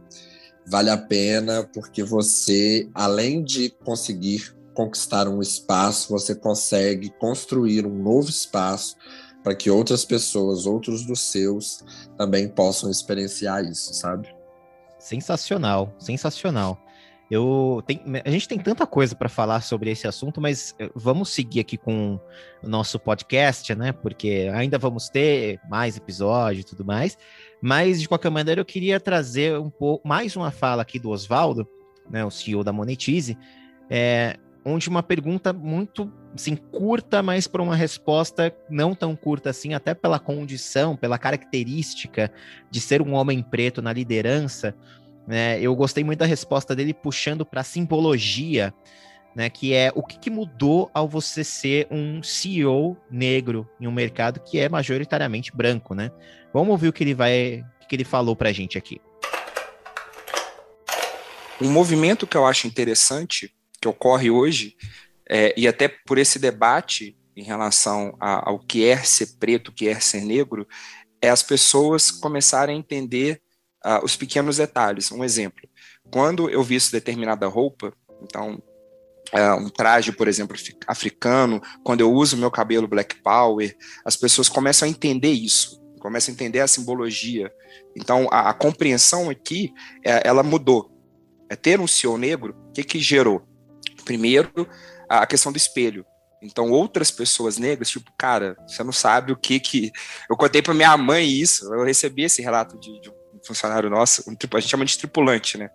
Vale 0.68 0.92
a 0.92 0.98
pena 0.98 1.68
porque 1.74 2.04
você, 2.04 2.88
além 2.94 3.44
de 3.44 3.72
conseguir 3.84 4.59
conquistar 4.74 5.28
um 5.28 5.42
espaço, 5.42 6.10
você 6.10 6.36
consegue 6.36 7.10
construir 7.20 7.86
um 7.86 8.04
novo 8.04 8.30
espaço 8.30 8.96
para 9.44 9.56
que 9.56 9.70
outras 9.70 10.04
pessoas, 10.06 10.66
outros 10.66 11.06
dos 11.06 11.22
seus, 11.32 11.84
também 12.18 12.48
possam 12.48 12.90
experienciar 12.90 13.64
isso, 13.64 13.94
sabe? 13.94 14.34
Sensacional, 14.98 15.94
sensacional. 15.98 16.78
Eu 17.32 17.84
tem, 17.86 18.02
a 18.26 18.30
gente 18.32 18.48
tem 18.48 18.58
tanta 18.58 18.88
coisa 18.88 19.16
para 19.16 19.30
falar 19.30 19.62
sobre 19.62 19.92
esse 19.92 20.08
assunto, 20.08 20.42
mas 20.42 20.74
eh, 20.80 20.90
vamos 20.96 21.30
seguir 21.30 21.60
aqui 21.60 21.78
com 21.78 22.20
o 22.64 22.68
nosso 22.68 23.00
podcast, 23.00 23.76
né? 23.76 23.92
Porque 23.92 24.50
ainda 24.52 24.80
vamos 24.80 25.10
ter 25.10 25.60
mais 25.70 25.96
episódios 25.96 26.66
e 26.66 26.68
tudo 26.68 26.84
mais. 26.84 27.18
Mas 27.62 28.02
de 28.02 28.10
qualquer 28.10 28.32
maneira, 28.32 28.60
eu 28.60 28.66
queria 28.66 29.00
trazer 29.00 29.60
um 29.60 29.70
pouco 29.70 30.08
mais 30.08 30.36
uma 30.36 30.50
fala 30.50 30.82
aqui 30.82 30.98
do 30.98 31.12
Oswaldo, 31.12 31.68
né, 32.10 32.26
o 32.26 32.32
CEO 32.32 32.64
da 32.64 32.74
Monetize, 32.74 33.38
é, 33.90 34.36
onde 34.65 34.89
uma 34.89 35.02
pergunta 35.02 35.54
muito 35.54 36.12
assim, 36.34 36.56
curta, 36.56 37.24
mas 37.24 37.48
para 37.48 37.62
uma 37.62 37.76
resposta 37.76 38.56
não 38.69 38.93
tão 38.93 39.15
curta 39.15 39.50
assim, 39.50 39.74
até 39.74 39.93
pela 39.93 40.19
condição, 40.19 40.95
pela 40.95 41.17
característica 41.17 42.32
de 42.69 42.80
ser 42.80 43.02
um 43.02 43.13
homem 43.13 43.41
preto 43.41 43.82
na 43.82 43.91
liderança, 43.91 44.76
né? 45.28 45.60
Eu 45.62 45.76
gostei 45.76 46.04
muito 46.04 46.19
da 46.19 46.26
resposta 46.26 46.76
dele 46.76 46.93
puxando 46.93 47.45
para 47.45 47.62
a 47.62 47.63
simbologia, 47.63 48.74
né? 49.36 49.50
Que 49.50 49.74
é 49.74 49.91
o 49.95 50.04
que, 50.04 50.17
que, 50.19 50.30
mudou 50.30 50.89
ao 50.93 51.08
você 51.08 51.43
ser 51.43 51.88
um 51.89 52.22
CEO 52.24 52.98
negro 53.10 53.67
em 53.80 53.88
um 53.88 53.91
mercado 53.91 54.39
que 54.39 54.60
é 54.60 54.67
majoritariamente 54.67 55.56
branco, 55.56 55.93
né? 55.93 56.12
Vamos 56.54 56.69
ouvir 56.69 56.88
o 56.88 56.93
que 56.93 57.04
ele 57.04 57.13
vai, 57.13 57.63
o 57.84 57.88
que 57.88 57.95
ele 57.95 58.04
falou 58.04 58.36
para 58.36 58.50
a 58.50 58.54
gente 58.54 58.78
aqui. 58.78 59.00
Um 61.62 61.69
movimento 61.72 62.26
que 62.26 62.38
eu 62.38 62.45
acho 62.45 62.67
interessante 62.67 63.54
que 63.82 63.88
ocorre 63.88 64.30
hoje, 64.30 64.76
é, 65.30 65.54
e 65.56 65.68
até 65.68 65.88
por 65.88 66.18
esse 66.18 66.39
debate 66.39 67.15
em 67.36 67.44
relação 67.44 68.15
a, 68.20 68.50
ao 68.50 68.60
que 68.60 68.86
é 68.86 68.98
ser 68.98 69.38
preto, 69.39 69.70
o 69.70 69.74
que 69.74 69.88
é 69.88 70.00
ser 70.00 70.22
negro, 70.22 70.68
é 71.22 71.30
as 71.30 71.44
pessoas 71.44 72.12
começarem 72.12 72.76
a 72.76 72.80
entender 72.80 73.42
uh, 73.86 74.04
os 74.04 74.15
pequenos 74.15 74.58
detalhes. 74.58 75.12
Um 75.12 75.24
exemplo, 75.24 75.68
quando 76.12 76.50
eu 76.50 76.63
visto 76.63 76.92
determinada 76.92 77.48
roupa, 77.48 77.94
então 78.24 78.62
uh, 79.34 79.56
um 79.63 79.70
traje, 79.70 80.12
por 80.12 80.28
exemplo, 80.28 80.58
africano, 80.88 81.62
quando 81.84 82.02
eu 82.02 82.12
uso 82.12 82.38
meu 82.38 82.52
cabelo 82.52 82.88
black 82.88 83.22
power, 83.22 83.76
as 84.04 84.15
pessoas 84.15 84.50
começam 84.50 84.88
a 84.88 84.92
entender 84.92 85.32
isso, 85.32 85.82
começam 86.00 86.32
a 86.32 86.36
entender 86.36 86.60
a 86.60 86.68
simbologia. 86.68 87.52
Então 87.96 88.28
a, 88.32 88.50
a 88.50 88.54
compreensão 88.54 89.30
aqui, 89.30 89.74
é, 90.04 90.28
ela 90.28 90.44
mudou. 90.44 90.92
É 91.50 91.56
ter 91.56 91.80
um 91.80 91.88
CEO 91.88 92.18
negro, 92.18 92.56
o 92.70 92.72
que 92.74 92.84
que 92.84 93.00
gerou? 93.00 93.49
Primeiro, 94.10 94.67
a 95.08 95.24
questão 95.28 95.52
do 95.52 95.58
espelho. 95.58 96.04
Então, 96.41 96.72
outras 96.72 97.12
pessoas 97.12 97.60
negras, 97.60 97.91
tipo, 97.91 98.12
cara, 98.17 98.58
você 98.67 98.84
não 98.84 98.91
sabe 98.91 99.32
o 99.32 99.38
que 99.38 99.60
que. 99.60 99.91
Eu 100.28 100.36
contei 100.36 100.63
para 100.63 100.74
minha 100.74 100.98
mãe 100.98 101.30
isso, 101.30 101.72
eu 101.72 101.84
recebi 101.84 102.24
esse 102.24 102.41
relato 102.41 102.76
de, 102.80 103.02
de 103.02 103.10
um 103.12 103.13
funcionário 103.45 103.88
nosso, 103.88 104.24
um, 104.28 104.34
a 104.34 104.60
gente 104.60 104.72
chama 104.72 104.84
de 104.84 104.98
tripulante, 104.98 105.60
né? 105.60 105.69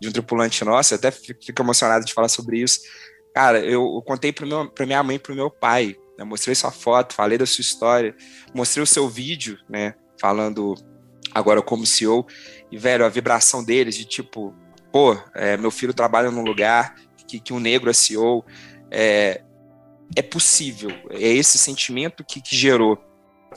De 0.00 0.08
um 0.08 0.10
tripulante 0.10 0.64
nosso, 0.64 0.94
eu 0.94 0.98
até 0.98 1.12
fico 1.12 1.62
emocionado 1.62 2.04
de 2.04 2.12
falar 2.12 2.26
sobre 2.26 2.58
isso. 2.58 2.80
Cara, 3.32 3.60
eu, 3.60 3.82
eu 3.94 4.02
contei 4.02 4.32
para 4.32 4.84
minha 4.84 5.02
mãe 5.04 5.14
e 5.14 5.20
para 5.20 5.32
meu 5.32 5.48
pai, 5.48 5.94
né? 6.18 6.24
mostrei 6.24 6.56
sua 6.56 6.72
foto, 6.72 7.14
falei 7.14 7.38
da 7.38 7.46
sua 7.46 7.62
história, 7.62 8.16
mostrei 8.52 8.82
o 8.82 8.86
seu 8.86 9.08
vídeo, 9.08 9.60
né? 9.68 9.94
Falando 10.20 10.74
agora 11.32 11.62
como 11.62 11.86
CEO, 11.86 12.26
e, 12.72 12.76
velho, 12.76 13.04
a 13.04 13.08
vibração 13.08 13.62
deles 13.62 13.94
de 13.94 14.04
tipo, 14.04 14.52
pô, 14.90 15.16
é, 15.36 15.56
meu 15.56 15.70
filho 15.70 15.94
trabalha 15.94 16.32
num 16.32 16.42
lugar 16.42 16.96
que, 17.26 17.40
que 17.40 17.52
um 17.52 17.60
negro 17.60 17.90
é 17.90 17.92
CEO, 17.92 18.44
é, 18.90 19.42
é 20.14 20.22
possível. 20.22 20.90
É 21.10 21.28
esse 21.28 21.58
sentimento 21.58 22.24
que, 22.24 22.40
que 22.40 22.56
gerou, 22.56 22.98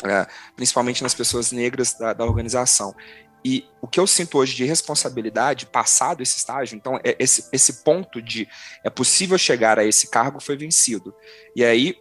é, 0.03 0.27
principalmente 0.55 1.03
nas 1.03 1.13
pessoas 1.13 1.51
negras 1.51 1.93
da, 1.93 2.13
da, 2.13 2.25
organização. 2.25 2.95
E 3.43 3.65
o 3.81 3.87
que 3.87 3.99
eu 3.99 4.05
sinto 4.05 4.37
hoje 4.37 4.55
de 4.55 4.65
responsabilidade, 4.65 5.65
passado 5.65 6.21
esse 6.21 6.37
estágio, 6.37 6.75
então 6.75 6.99
é 7.03 7.15
esse, 7.19 7.47
esse 7.53 7.83
ponto 7.83 8.21
de 8.21 8.47
é 8.83 8.89
possível 8.89 9.37
chegar 9.37 9.79
a 9.79 9.85
esse 9.85 10.09
cargo 10.09 10.41
foi 10.41 10.57
vencido. 10.57 11.13
E 11.55 11.63
aí 11.63 11.95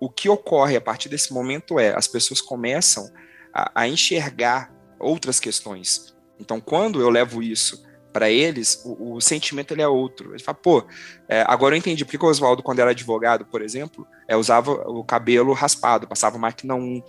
o 0.00 0.08
que 0.08 0.28
ocorre 0.28 0.76
a 0.76 0.80
partir 0.80 1.08
desse 1.08 1.32
momento 1.32 1.80
é 1.80 1.96
as 1.96 2.06
pessoas 2.06 2.40
começam 2.40 3.10
a, 3.52 3.82
a 3.82 3.88
enxergar 3.88 4.72
outras 5.00 5.40
questões. 5.40 6.14
Então, 6.38 6.60
quando 6.60 7.00
eu 7.00 7.10
levo 7.10 7.42
isso 7.42 7.83
para 8.14 8.30
eles, 8.30 8.80
o, 8.84 9.16
o, 9.16 9.20
sentimento 9.20 9.74
ele 9.74 9.82
é 9.82 9.88
outro. 9.88 10.32
Ele 10.32 10.42
fala, 10.42 10.56
pô, 10.56 10.86
é, 11.28 11.44
agora 11.48 11.74
eu 11.74 11.78
entendi 11.78 12.04
porque 12.04 12.16
o 12.16 12.28
Oswaldo, 12.28 12.62
quando 12.62 12.78
era 12.78 12.92
advogado, 12.92 13.44
por 13.44 13.60
exemplo, 13.60 14.06
é, 14.28 14.36
usava 14.36 14.70
o 14.70 15.02
cabelo 15.02 15.52
raspado, 15.52 16.06
passava 16.06 16.38
máquina 16.38 16.76
1, 16.76 17.02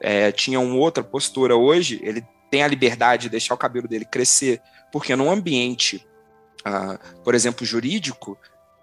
é, 0.00 0.32
tinha 0.32 0.58
uma 0.58 0.76
outra 0.76 1.04
postura. 1.04 1.54
Hoje, 1.54 2.00
ele 2.02 2.26
tem 2.50 2.62
a 2.62 2.66
liberdade 2.66 3.24
de 3.24 3.28
deixar 3.28 3.52
o 3.52 3.58
cabelo 3.58 3.86
dele 3.86 4.06
crescer, 4.06 4.62
porque 4.90 5.14
num 5.14 5.30
ambiente, 5.30 6.08
ah, 6.64 6.98
por 7.22 7.34
exemplo, 7.34 7.66
jurídico, 7.66 8.38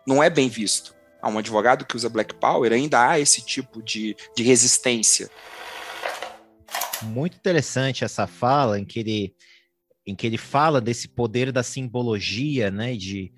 não 0.05 0.21
é 0.21 0.29
bem 0.29 0.47
visto. 0.47 0.93
Há 1.19 1.29
um 1.29 1.39
advogado 1.39 1.83
que 1.83 1.95
usa 1.95 2.07
Black 2.07 2.35
Power, 2.35 2.71
ainda 2.71 3.09
há 3.09 3.19
esse 3.19 3.43
tipo 3.43 3.81
de, 3.81 4.15
de 4.37 4.43
resistência. 4.43 5.31
Muito 7.01 7.37
interessante 7.37 8.05
essa 8.05 8.27
fala 8.27 8.79
em 8.79 8.85
que 8.85 8.99
ele 8.99 9.35
em 10.05 10.15
que 10.15 10.27
ele 10.27 10.37
fala 10.37 10.79
desse 10.79 11.07
poder 11.07 11.51
da 11.51 11.63
simbologia, 11.63 12.69
né, 12.69 12.95
de 12.95 13.31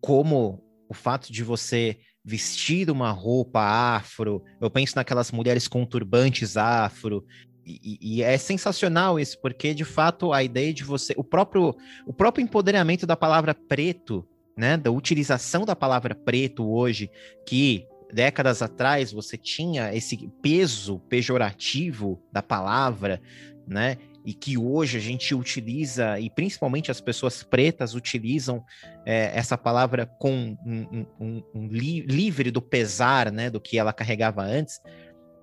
como 0.00 0.62
o 0.88 0.94
fato 0.94 1.32
de 1.32 1.42
você 1.42 1.98
vestir 2.24 2.90
uma 2.90 3.10
roupa 3.10 3.60
afro, 3.60 4.42
eu 4.60 4.70
penso 4.70 4.96
naquelas 4.96 5.30
mulheres 5.30 5.68
com 5.68 5.84
turbantes 5.84 6.56
afro, 6.56 7.24
e, 7.68 7.98
e, 8.00 8.22
é 8.22 8.38
sensacional 8.38 9.18
isso, 9.18 9.40
porque 9.40 9.74
de 9.74 9.84
fato 9.84 10.32
a 10.32 10.42
ideia 10.42 10.72
de 10.72 10.84
você, 10.84 11.12
o 11.16 11.24
próprio, 11.24 11.74
o 12.06 12.12
próprio 12.12 12.42
empoderamento 12.44 13.04
da 13.04 13.16
palavra 13.16 13.52
preto, 13.54 14.24
né, 14.56 14.76
da 14.76 14.90
utilização 14.90 15.64
da 15.64 15.74
palavra 15.74 16.14
preto 16.14 16.64
hoje, 16.64 17.10
que 17.44 17.84
décadas 18.12 18.62
atrás 18.62 19.12
você 19.12 19.36
tinha 19.36 19.94
esse 19.94 20.30
peso 20.40 21.00
pejorativo 21.08 22.22
da 22.32 22.42
palavra, 22.42 23.20
né? 23.66 23.98
E 24.26 24.34
que 24.34 24.58
hoje 24.58 24.98
a 24.98 25.00
gente 25.00 25.32
utiliza, 25.36 26.18
e 26.18 26.28
principalmente 26.28 26.90
as 26.90 27.00
pessoas 27.00 27.44
pretas 27.44 27.94
utilizam 27.94 28.64
é, 29.06 29.30
essa 29.32 29.56
palavra 29.56 30.04
com 30.04 30.56
um, 30.66 31.06
um, 31.20 31.42
um 31.54 31.68
li, 31.68 32.00
livre 32.00 32.50
do 32.50 32.60
pesar, 32.60 33.30
né, 33.30 33.48
do 33.48 33.60
que 33.60 33.78
ela 33.78 33.92
carregava 33.92 34.42
antes, 34.42 34.80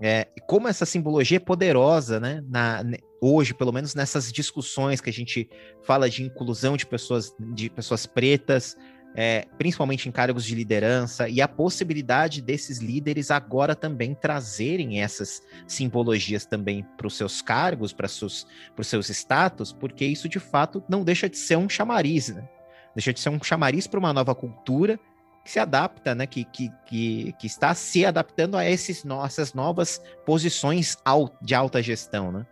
é, 0.01 0.27
como 0.47 0.67
essa 0.67 0.85
simbologia 0.85 1.37
é 1.37 1.39
poderosa, 1.39 2.19
né? 2.19 2.43
Na, 2.49 2.83
hoje, 3.21 3.53
pelo 3.53 3.71
menos 3.71 3.95
nessas 3.95 4.33
discussões 4.33 4.99
que 4.99 5.09
a 5.09 5.13
gente 5.13 5.49
fala 5.83 6.09
de 6.09 6.23
inclusão 6.23 6.75
de 6.75 6.85
pessoas, 6.85 7.33
de 7.53 7.69
pessoas 7.69 8.05
pretas, 8.05 8.75
é, 9.15 9.45
principalmente 9.57 10.09
em 10.09 10.11
cargos 10.11 10.43
de 10.43 10.55
liderança, 10.55 11.29
e 11.29 11.41
a 11.41 11.47
possibilidade 11.47 12.41
desses 12.41 12.79
líderes 12.79 13.29
agora 13.31 13.75
também 13.75 14.15
trazerem 14.15 15.01
essas 15.01 15.41
simbologias 15.67 16.45
também 16.45 16.85
para 16.97 17.07
os 17.07 17.15
seus 17.15 17.41
cargos, 17.41 17.93
para 17.93 18.05
os 18.07 18.87
seus 18.87 19.09
status, 19.09 19.71
porque 19.71 20.05
isso 20.05 20.27
de 20.27 20.39
fato 20.39 20.83
não 20.89 21.03
deixa 21.03 21.29
de 21.29 21.37
ser 21.37 21.57
um 21.57 21.69
chamariz, 21.69 22.29
né? 22.29 22.47
Deixa 22.95 23.13
de 23.13 23.19
ser 23.19 23.29
um 23.29 23.41
chamariz 23.41 23.87
para 23.87 23.99
uma 23.99 24.13
nova 24.13 24.35
cultura 24.35 24.99
que 25.43 25.51
se 25.51 25.59
adapta, 25.59 26.15
né? 26.15 26.25
Que, 26.25 26.45
que, 26.45 26.71
que, 26.85 27.33
que 27.39 27.47
está 27.47 27.73
se 27.75 28.05
adaptando 28.05 28.55
a 28.55 28.69
esses, 28.69 29.03
essas 29.25 29.53
novas 29.53 30.01
posições 30.25 30.97
de 31.41 31.53
alta 31.53 31.81
gestão, 31.81 32.31
né? 32.31 32.45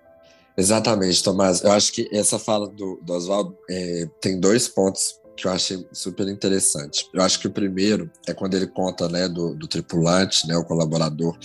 Exatamente, 0.58 1.24
Tomás. 1.24 1.64
Eu 1.64 1.72
acho 1.72 1.94
que 1.94 2.10
essa 2.12 2.38
fala 2.38 2.68
do, 2.68 3.00
do 3.02 3.14
Oswaldo 3.14 3.58
é, 3.70 4.06
tem 4.20 4.40
dois 4.40 4.68
pontos 4.68 5.21
que 5.36 5.48
eu 5.48 5.52
achei 5.52 5.88
super 5.92 6.28
interessante. 6.28 7.08
Eu 7.14 7.22
acho 7.22 7.40
que 7.40 7.48
o 7.48 7.52
primeiro 7.52 8.12
é 8.28 8.34
quando 8.34 8.56
ele 8.56 8.68
conta, 8.68 9.08
né, 9.10 9.28
do, 9.28 9.56
do 9.56 9.68
tripulante, 9.68 10.48
né, 10.48 10.56
o 10.56 10.64
colaborador, 10.64 11.38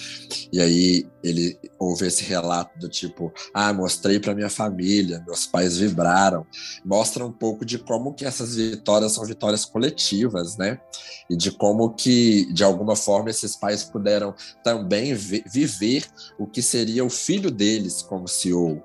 e 0.53 0.61
aí 0.61 1.07
ele 1.22 1.59
ouve 1.79 2.07
esse 2.07 2.25
relato 2.25 2.79
do 2.79 2.88
tipo, 2.88 3.33
ah, 3.53 3.72
mostrei 3.72 4.20
para 4.20 4.35
minha 4.35 4.49
família, 4.49 5.22
meus 5.27 5.46
pais 5.46 5.77
vibraram. 5.77 6.46
Mostra 6.85 7.25
um 7.25 7.33
pouco 7.33 7.64
de 7.64 7.79
como 7.79 8.14
que 8.14 8.25
essas 8.25 8.55
vitórias 8.55 9.12
são 9.12 9.25
vitórias 9.25 9.64
coletivas, 9.64 10.57
né? 10.57 10.81
E 11.29 11.37
de 11.37 11.51
como 11.51 11.94
que, 11.94 12.53
de 12.53 12.62
alguma 12.62 12.94
forma, 12.94 13.31
esses 13.31 13.57
pais 13.57 13.83
puderam 13.83 14.35
também 14.62 15.14
viver 15.14 16.05
o 16.38 16.46
que 16.46 16.62
seria 16.62 17.05
o 17.05 17.11
filho 17.11 17.51
deles 17.51 18.03
como 18.03 18.29
CEO 18.29 18.83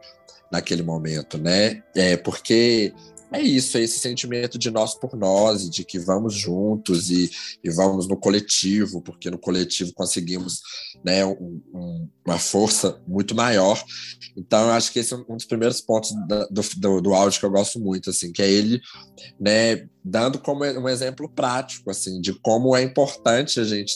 naquele 0.51 0.83
momento, 0.83 1.37
né? 1.37 1.81
É 1.95 2.17
porque 2.17 2.93
é 3.34 3.41
isso, 3.41 3.78
é 3.78 3.82
esse 3.82 4.00
sentimento 4.00 4.58
de 4.58 4.70
nós 4.70 4.94
por 4.94 5.15
nós, 5.15 5.70
de 5.70 5.86
que 5.86 5.98
vamos 5.98 6.34
juntos 6.34 7.10
e, 7.10 7.32
e 7.63 7.70
vamos 7.70 8.08
no 8.08 8.17
coletivo, 8.17 9.02
porque 9.02 9.30
no 9.30 9.38
coletivo 9.38 9.94
conseguimos 9.94 10.62
né, 11.04 11.26
um, 11.26 11.62
um, 11.74 12.10
uma 12.26 12.38
força 12.38 13.02
muito 13.08 13.34
maior. 13.34 13.82
Então, 14.36 14.67
eu 14.67 14.72
acho 14.72 14.91
que 14.91 15.00
esse 15.00 15.13
é 15.13 15.17
um 15.17 15.38
dos 15.38 15.46
primeiros 15.46 15.80
pontos 15.80 16.12
da, 16.28 16.46
do, 16.48 16.62
do, 16.78 17.02
do, 17.02 17.13
áudio 17.13 17.39
que 17.39 17.46
eu 17.46 17.52
gosto 17.52 17.80
muito, 17.80 18.10
assim, 18.10 18.34
que 18.34 18.41
é 18.41 18.52
ele 18.52 18.82
né, 19.39 19.88
dando 20.04 20.38
como 20.38 20.65
um 20.65 20.89
exemplo 20.89 21.30
prático, 21.30 21.89
assim, 21.89 22.20
de 22.20 22.34
como 22.34 22.76
é 22.76 22.84
importante 22.84 23.60
a 23.60 23.63
gente 23.63 23.94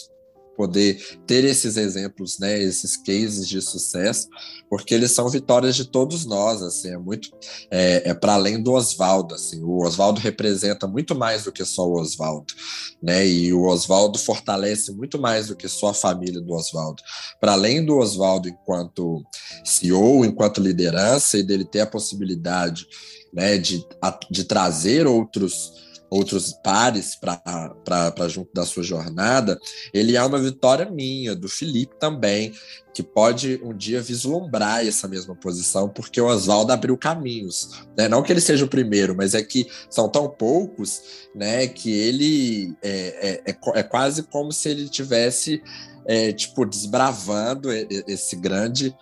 poder 0.55 1.19
ter 1.25 1.43
esses 1.43 1.77
exemplos, 1.77 2.39
né, 2.39 2.61
esses 2.61 2.97
cases 2.97 3.47
de 3.47 3.61
sucesso, 3.61 4.27
porque 4.69 4.93
eles 4.93 5.11
são 5.11 5.29
vitórias 5.29 5.75
de 5.75 5.85
todos 5.85 6.25
nós, 6.25 6.61
assim, 6.61 6.89
é 6.89 6.97
muito 6.97 7.29
é, 7.69 8.09
é 8.09 8.13
para 8.13 8.33
além 8.33 8.61
do 8.61 8.73
Oswaldo, 8.73 9.35
assim, 9.35 9.61
o 9.63 9.83
Oswaldo 9.83 10.19
representa 10.19 10.87
muito 10.87 11.15
mais 11.15 11.43
do 11.43 11.51
que 11.51 11.63
só 11.65 11.87
o 11.87 11.99
Oswaldo, 11.99 12.53
né, 13.01 13.27
e 13.27 13.53
o 13.53 13.63
Oswaldo 13.63 14.17
fortalece 14.17 14.91
muito 14.91 15.19
mais 15.19 15.47
do 15.47 15.55
que 15.55 15.67
só 15.67 15.89
a 15.89 15.93
família 15.93 16.41
do 16.41 16.53
Oswaldo. 16.53 17.01
Para 17.39 17.53
além 17.53 17.85
do 17.85 17.97
Oswaldo 17.97 18.49
enquanto 18.49 19.23
CEO, 19.63 20.25
enquanto 20.25 20.61
liderança 20.61 21.37
e 21.37 21.43
dele 21.43 21.65
ter 21.65 21.81
a 21.81 21.87
possibilidade, 21.87 22.85
né, 23.33 23.57
de, 23.57 23.85
de 24.31 24.43
trazer 24.45 25.05
outros 25.05 25.84
outros 26.15 26.53
pares 26.53 27.15
para 27.15 28.27
junto 28.29 28.53
da 28.53 28.65
sua 28.65 28.83
jornada, 28.83 29.59
ele 29.93 30.15
é 30.15 30.23
uma 30.23 30.39
vitória 30.39 30.89
minha, 30.89 31.35
do 31.35 31.49
Felipe 31.49 31.95
também, 31.99 32.53
que 32.93 33.03
pode 33.03 33.59
um 33.61 33.75
dia 33.75 34.01
vislumbrar 34.01 34.87
essa 34.87 35.07
mesma 35.07 35.35
posição, 35.35 35.89
porque 35.89 36.21
o 36.21 36.27
Oswaldo 36.27 36.71
abriu 36.71 36.97
caminhos. 36.97 37.71
Né? 37.97 38.07
Não 38.07 38.23
que 38.23 38.31
ele 38.31 38.39
seja 38.39 38.63
o 38.63 38.69
primeiro, 38.69 39.13
mas 39.15 39.33
é 39.33 39.43
que 39.43 39.67
são 39.89 40.07
tão 40.07 40.29
poucos 40.29 41.01
né, 41.35 41.67
que 41.67 41.91
ele 41.91 42.73
é, 42.81 43.41
é, 43.45 43.51
é, 43.51 43.79
é 43.79 43.83
quase 43.83 44.23
como 44.23 44.53
se 44.53 44.69
ele 44.69 44.87
tivesse 44.87 45.61
é, 46.07 46.31
tipo 46.31 46.65
desbravando 46.65 47.69
esse 47.71 48.35
grande 48.37 48.95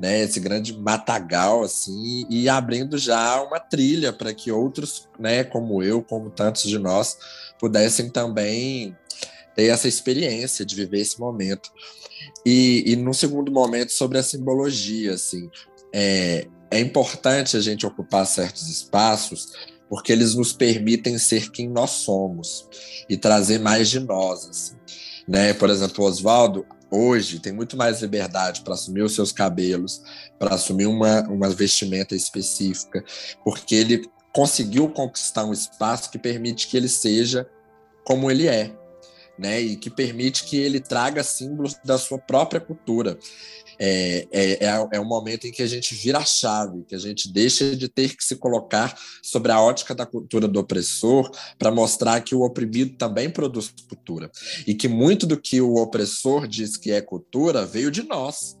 né, 0.00 0.22
esse 0.22 0.40
grande 0.40 0.76
matagal 0.76 1.62
assim 1.62 2.26
e 2.30 2.48
abrindo 2.48 2.96
já 2.96 3.42
uma 3.42 3.60
trilha 3.60 4.12
para 4.12 4.32
que 4.32 4.50
outros, 4.50 5.08
né, 5.18 5.44
como 5.44 5.82
eu, 5.82 6.02
como 6.02 6.30
tantos 6.30 6.62
de 6.62 6.78
nós, 6.78 7.18
pudessem 7.58 8.08
também 8.08 8.96
ter 9.54 9.66
essa 9.66 9.86
experiência 9.86 10.64
de 10.64 10.74
viver 10.74 11.00
esse 11.00 11.20
momento. 11.20 11.70
E, 12.46 12.84
e 12.86 12.96
no 12.96 13.12
segundo 13.12 13.52
momento 13.52 13.92
sobre 13.92 14.16
a 14.16 14.22
simbologia, 14.22 15.14
assim, 15.14 15.50
é, 15.92 16.46
é 16.70 16.80
importante 16.80 17.56
a 17.56 17.60
gente 17.60 17.84
ocupar 17.84 18.26
certos 18.26 18.68
espaços 18.68 19.52
porque 19.88 20.12
eles 20.12 20.34
nos 20.34 20.52
permitem 20.52 21.18
ser 21.18 21.50
quem 21.50 21.68
nós 21.68 21.90
somos 21.90 22.66
e 23.08 23.16
trazer 23.16 23.58
mais 23.58 23.90
de 23.90 23.98
nós, 23.98 24.48
assim. 24.48 24.76
Né? 25.26 25.52
Por 25.52 25.68
exemplo, 25.68 26.04
Oswaldo, 26.04 26.64
hoje 26.90 27.38
tem 27.38 27.52
muito 27.52 27.76
mais 27.76 28.02
liberdade 28.02 28.62
para 28.62 28.74
assumir 28.74 29.02
os 29.02 29.14
seus 29.14 29.32
cabelos, 29.32 30.02
para 30.38 30.54
assumir 30.54 30.86
uma, 30.86 31.22
uma 31.28 31.48
vestimenta 31.48 32.14
específica, 32.14 33.04
porque 33.44 33.74
ele 33.74 34.10
conseguiu 34.32 34.88
conquistar 34.88 35.44
um 35.44 35.52
espaço 35.52 36.10
que 36.10 36.18
permite 36.18 36.68
que 36.68 36.76
ele 36.76 36.88
seja 36.88 37.48
como 38.04 38.30
ele 38.30 38.48
é, 38.48 38.72
né? 39.38 39.60
E 39.60 39.76
que 39.76 39.90
permite 39.90 40.44
que 40.44 40.56
ele 40.56 40.80
traga 40.80 41.22
símbolos 41.22 41.76
da 41.84 41.98
sua 41.98 42.18
própria 42.18 42.60
cultura 42.60 43.18
é, 43.82 44.28
é, 44.30 44.66
é, 44.66 44.88
é 44.92 45.00
um 45.00 45.06
momento 45.06 45.46
em 45.46 45.50
que 45.50 45.62
a 45.62 45.66
gente 45.66 45.94
vira 45.94 46.18
a 46.18 46.24
chave, 46.24 46.84
que 46.86 46.94
a 46.94 46.98
gente 46.98 47.32
deixa 47.32 47.74
de 47.74 47.88
ter 47.88 48.14
que 48.14 48.22
se 48.22 48.36
colocar 48.36 48.94
sobre 49.22 49.50
a 49.50 49.60
ótica 49.60 49.94
da 49.94 50.04
cultura 50.04 50.46
do 50.46 50.60
opressor 50.60 51.30
para 51.58 51.70
mostrar 51.70 52.20
que 52.20 52.34
o 52.34 52.42
oprimido 52.42 52.98
também 52.98 53.30
produz 53.30 53.72
cultura. 53.88 54.30
E 54.66 54.74
que 54.74 54.86
muito 54.86 55.26
do 55.26 55.40
que 55.40 55.62
o 55.62 55.76
opressor 55.76 56.46
diz 56.46 56.76
que 56.76 56.90
é 56.90 57.00
cultura 57.00 57.64
veio 57.64 57.90
de 57.90 58.02
nós. 58.02 58.58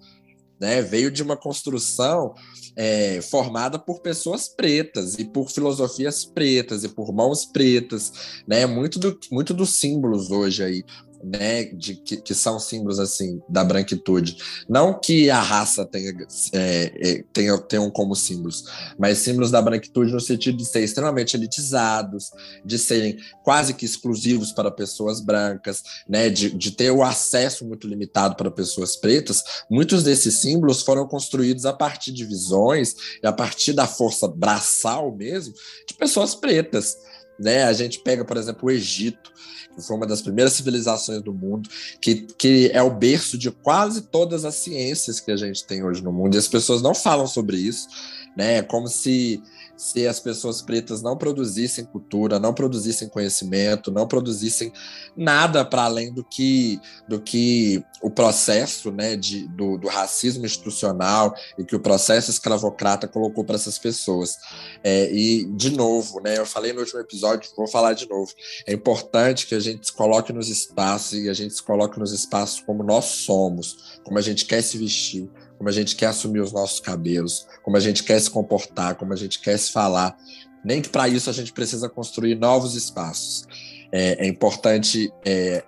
Né, 0.58 0.82
veio 0.82 1.10
de 1.10 1.22
uma 1.22 1.38
construção 1.38 2.34
é, 2.76 3.22
formada 3.22 3.78
por 3.78 4.00
pessoas 4.02 4.46
pretas 4.46 5.18
e 5.18 5.24
por 5.24 5.50
filosofias 5.50 6.26
pretas 6.26 6.84
e 6.84 6.88
por 6.90 7.14
mãos 7.14 7.46
pretas, 7.46 8.12
né? 8.46 8.66
Muito, 8.66 8.98
do, 8.98 9.18
muito 9.32 9.54
dos 9.54 9.70
símbolos 9.70 10.30
hoje 10.30 10.62
aí 10.62 10.84
né, 11.22 11.64
de, 11.64 11.94
que, 11.96 12.16
que, 12.16 12.34
são 12.34 12.58
símbolos 12.58 12.98
assim 12.98 13.40
da 13.48 13.62
branquitude. 13.62 14.36
Não 14.68 14.98
que 14.98 15.30
a 15.30 15.40
raça 15.40 15.84
tenha, 15.84 16.12
é, 16.52 16.92
é, 16.96 17.24
tenha 17.32 17.58
tenham 17.58 17.90
como 17.90 18.14
símbolos, 18.14 18.64
mas 18.98 19.18
símbolos 19.18 19.50
da 19.50 19.60
branquitude 19.60 20.12
no 20.12 20.20
sentido 20.20 20.56
de 20.56 20.64
ser 20.64 20.82
extremamente 20.82 21.36
elitizados, 21.36 22.30
de 22.64 22.78
serem 22.78 23.18
quase 23.44 23.74
que 23.74 23.84
exclusivos 23.84 24.52
para 24.52 24.70
pessoas 24.70 25.20
brancas, 25.20 25.82
né, 26.08 26.28
de, 26.28 26.50
de 26.50 26.70
ter 26.72 26.90
o 26.90 27.02
acesso 27.02 27.64
muito 27.66 27.86
limitado 27.86 28.34
para 28.36 28.50
pessoas 28.50 28.96
pretas. 28.96 29.42
Muitos 29.70 30.02
desses 30.02 30.38
símbolos 30.38 30.82
foram 30.82 31.06
construídos 31.06 31.66
a 31.66 31.72
partir 31.72 32.12
de 32.12 32.24
visões 32.24 32.94
e 33.22 33.26
a 33.26 33.32
partir 33.32 33.72
da 33.72 33.86
força 33.86 34.26
braçal 34.26 35.14
mesmo 35.14 35.54
de 35.86 35.94
pessoas 35.94 36.34
pretas. 36.34 36.96
Né? 37.40 37.64
A 37.64 37.72
gente 37.72 37.98
pega, 38.00 38.24
por 38.24 38.36
exemplo, 38.36 38.68
o 38.68 38.70
Egito 38.70 39.32
que 39.74 39.86
foi 39.86 39.96
uma 39.96 40.06
das 40.06 40.20
primeiras 40.20 40.52
civilizações 40.52 41.22
do 41.22 41.32
mundo, 41.32 41.68
que, 42.00 42.26
que 42.36 42.70
é 42.72 42.82
o 42.82 42.90
berço 42.90 43.38
de 43.38 43.50
quase 43.50 44.02
todas 44.02 44.44
as 44.44 44.56
ciências 44.56 45.20
que 45.20 45.30
a 45.30 45.36
gente 45.36 45.64
tem 45.64 45.84
hoje 45.84 46.02
no 46.02 46.12
mundo, 46.12 46.34
e 46.34 46.38
as 46.38 46.48
pessoas 46.48 46.82
não 46.82 46.94
falam 46.94 47.26
sobre 47.26 47.56
isso, 47.56 47.88
né? 48.36 48.58
É 48.58 48.62
como 48.62 48.88
se 48.88 49.42
se 49.80 50.06
as 50.06 50.20
pessoas 50.20 50.60
pretas 50.60 51.00
não 51.00 51.16
produzissem 51.16 51.86
cultura, 51.86 52.38
não 52.38 52.52
produzissem 52.52 53.08
conhecimento, 53.08 53.90
não 53.90 54.06
produzissem 54.06 54.70
nada 55.16 55.64
para 55.64 55.84
além 55.84 56.12
do 56.12 56.22
que, 56.22 56.78
do 57.08 57.18
que 57.18 57.82
o 58.02 58.10
processo 58.10 58.90
né, 58.90 59.16
de, 59.16 59.48
do, 59.48 59.78
do 59.78 59.88
racismo 59.88 60.44
institucional 60.44 61.34
e 61.56 61.64
que 61.64 61.74
o 61.74 61.80
processo 61.80 62.30
escravocrata 62.30 63.08
colocou 63.08 63.42
para 63.42 63.54
essas 63.54 63.78
pessoas. 63.78 64.36
É, 64.84 65.10
e, 65.10 65.46
de 65.46 65.70
novo, 65.70 66.20
né, 66.20 66.36
eu 66.36 66.44
falei 66.44 66.74
no 66.74 66.80
último 66.80 67.00
episódio, 67.00 67.50
vou 67.56 67.66
falar 67.66 67.94
de 67.94 68.06
novo, 68.06 68.30
é 68.66 68.74
importante 68.74 69.46
que 69.46 69.54
a 69.54 69.60
gente 69.60 69.86
se 69.86 69.92
coloque 69.94 70.30
nos 70.30 70.50
espaços 70.50 71.14
e 71.14 71.30
a 71.30 71.32
gente 71.32 71.54
se 71.54 71.62
coloque 71.62 71.98
nos 71.98 72.12
espaços 72.12 72.60
como 72.60 72.82
nós 72.82 73.06
somos, 73.06 73.98
como 74.04 74.18
a 74.18 74.22
gente 74.22 74.44
quer 74.44 74.60
se 74.60 74.76
vestir, 74.76 75.30
como 75.60 75.68
a 75.68 75.72
gente 75.72 75.94
quer 75.94 76.06
assumir 76.06 76.40
os 76.40 76.52
nossos 76.52 76.80
cabelos, 76.80 77.46
como 77.62 77.76
a 77.76 77.80
gente 77.80 78.02
quer 78.02 78.18
se 78.18 78.30
comportar, 78.30 78.94
como 78.94 79.12
a 79.12 79.16
gente 79.16 79.38
quer 79.38 79.58
se 79.58 79.70
falar. 79.70 80.16
Nem 80.64 80.80
que 80.80 80.88
para 80.88 81.06
isso 81.06 81.28
a 81.28 81.34
gente 81.34 81.52
precisa 81.52 81.86
construir 81.86 82.34
novos 82.34 82.74
espaços. 82.74 83.46
É, 83.92 84.24
é 84.24 84.26
importante, 84.26 85.12
é, 85.22 85.62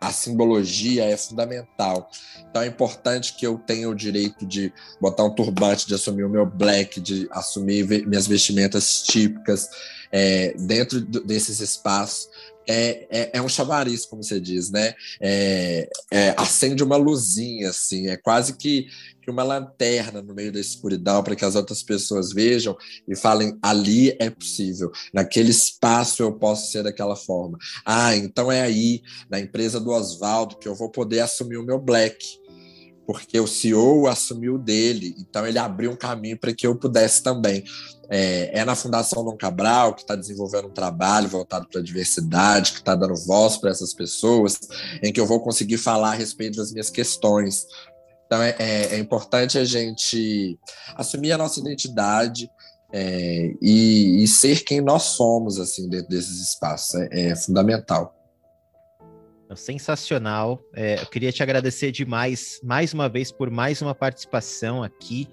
a 0.00 0.12
simbologia 0.12 1.06
é 1.06 1.16
fundamental. 1.16 2.08
Então 2.48 2.62
é 2.62 2.68
importante 2.68 3.34
que 3.34 3.44
eu 3.44 3.58
tenha 3.58 3.90
o 3.90 3.96
direito 3.96 4.46
de 4.46 4.72
botar 5.00 5.24
um 5.24 5.34
turbante, 5.34 5.88
de 5.88 5.94
assumir 5.94 6.22
o 6.22 6.30
meu 6.30 6.46
black, 6.46 7.00
de 7.00 7.26
assumir 7.32 8.06
minhas 8.06 8.28
vestimentas 8.28 9.02
típicas 9.02 9.68
é, 10.12 10.54
dentro 10.56 11.00
desses 11.00 11.58
espaços, 11.58 12.28
é, 12.68 13.06
é, 13.10 13.30
é, 13.34 13.42
um 13.42 13.48
chamariz, 13.48 14.04
como 14.04 14.22
você 14.22 14.40
diz, 14.40 14.70
né? 14.70 14.94
É, 15.20 15.88
é, 16.10 16.34
acende 16.36 16.82
uma 16.82 16.96
luzinha, 16.96 17.70
assim, 17.70 18.08
é 18.08 18.16
quase 18.16 18.56
que, 18.56 18.88
que 19.22 19.30
uma 19.30 19.42
lanterna 19.42 20.20
no 20.20 20.34
meio 20.34 20.52
da 20.52 20.60
escuridão 20.60 21.22
para 21.22 21.36
que 21.36 21.44
as 21.44 21.54
outras 21.54 21.82
pessoas 21.82 22.32
vejam 22.32 22.76
e 23.06 23.14
falem: 23.16 23.56
ali 23.62 24.16
é 24.18 24.30
possível, 24.30 24.90
naquele 25.12 25.50
espaço 25.50 26.22
eu 26.22 26.32
posso 26.32 26.70
ser 26.70 26.82
daquela 26.82 27.16
forma. 27.16 27.56
Ah, 27.84 28.16
então 28.16 28.50
é 28.50 28.62
aí, 28.62 29.02
na 29.30 29.38
empresa 29.38 29.80
do 29.80 29.90
Oswaldo, 29.90 30.58
que 30.58 30.68
eu 30.68 30.74
vou 30.74 30.90
poder 30.90 31.20
assumir 31.20 31.56
o 31.56 31.64
meu 31.64 31.78
black 31.78 32.45
porque 33.06 33.38
o 33.38 33.46
CEO 33.46 34.08
assumiu 34.08 34.58
dele, 34.58 35.14
então 35.18 35.46
ele 35.46 35.58
abriu 35.58 35.92
um 35.92 35.96
caminho 35.96 36.38
para 36.38 36.52
que 36.52 36.66
eu 36.66 36.76
pudesse 36.76 37.22
também. 37.22 37.62
É, 38.08 38.60
é, 38.60 38.64
na 38.64 38.76
Fundação 38.76 39.24
Dom 39.24 39.36
Cabral, 39.36 39.94
que 39.94 40.02
está 40.02 40.14
desenvolvendo 40.14 40.68
um 40.68 40.72
trabalho 40.74 41.28
voltado 41.28 41.66
para 41.68 41.80
a 41.80 41.84
diversidade, 41.84 42.72
que 42.72 42.78
está 42.78 42.94
dando 42.94 43.16
voz 43.26 43.56
para 43.56 43.70
essas 43.70 43.92
pessoas, 43.92 44.58
em 45.02 45.12
que 45.12 45.20
eu 45.20 45.26
vou 45.26 45.40
conseguir 45.40 45.78
falar 45.78 46.10
a 46.10 46.14
respeito 46.14 46.56
das 46.56 46.72
minhas 46.72 46.90
questões. 46.90 47.66
Então 48.26 48.42
é, 48.42 48.54
é, 48.58 48.94
é 48.94 48.98
importante 48.98 49.58
a 49.58 49.64
gente 49.64 50.58
assumir 50.94 51.32
a 51.32 51.38
nossa 51.38 51.58
identidade 51.58 52.48
é, 52.92 53.52
e, 53.60 54.22
e, 54.22 54.28
ser 54.28 54.62
quem 54.62 54.80
nós 54.80 55.02
somos 55.02 55.58
assim 55.58 55.88
dentro 55.88 56.08
desses 56.08 56.40
espaços. 56.40 56.94
é, 56.94 57.30
é 57.30 57.36
fundamental. 57.36 58.15
Sensacional. 59.54 60.62
É, 60.74 61.00
eu 61.00 61.06
queria 61.06 61.30
te 61.30 61.42
agradecer 61.42 61.92
demais, 61.92 62.60
mais 62.62 62.92
uma 62.92 63.08
vez, 63.08 63.30
por 63.30 63.50
mais 63.50 63.80
uma 63.80 63.94
participação 63.94 64.82
aqui. 64.82 65.28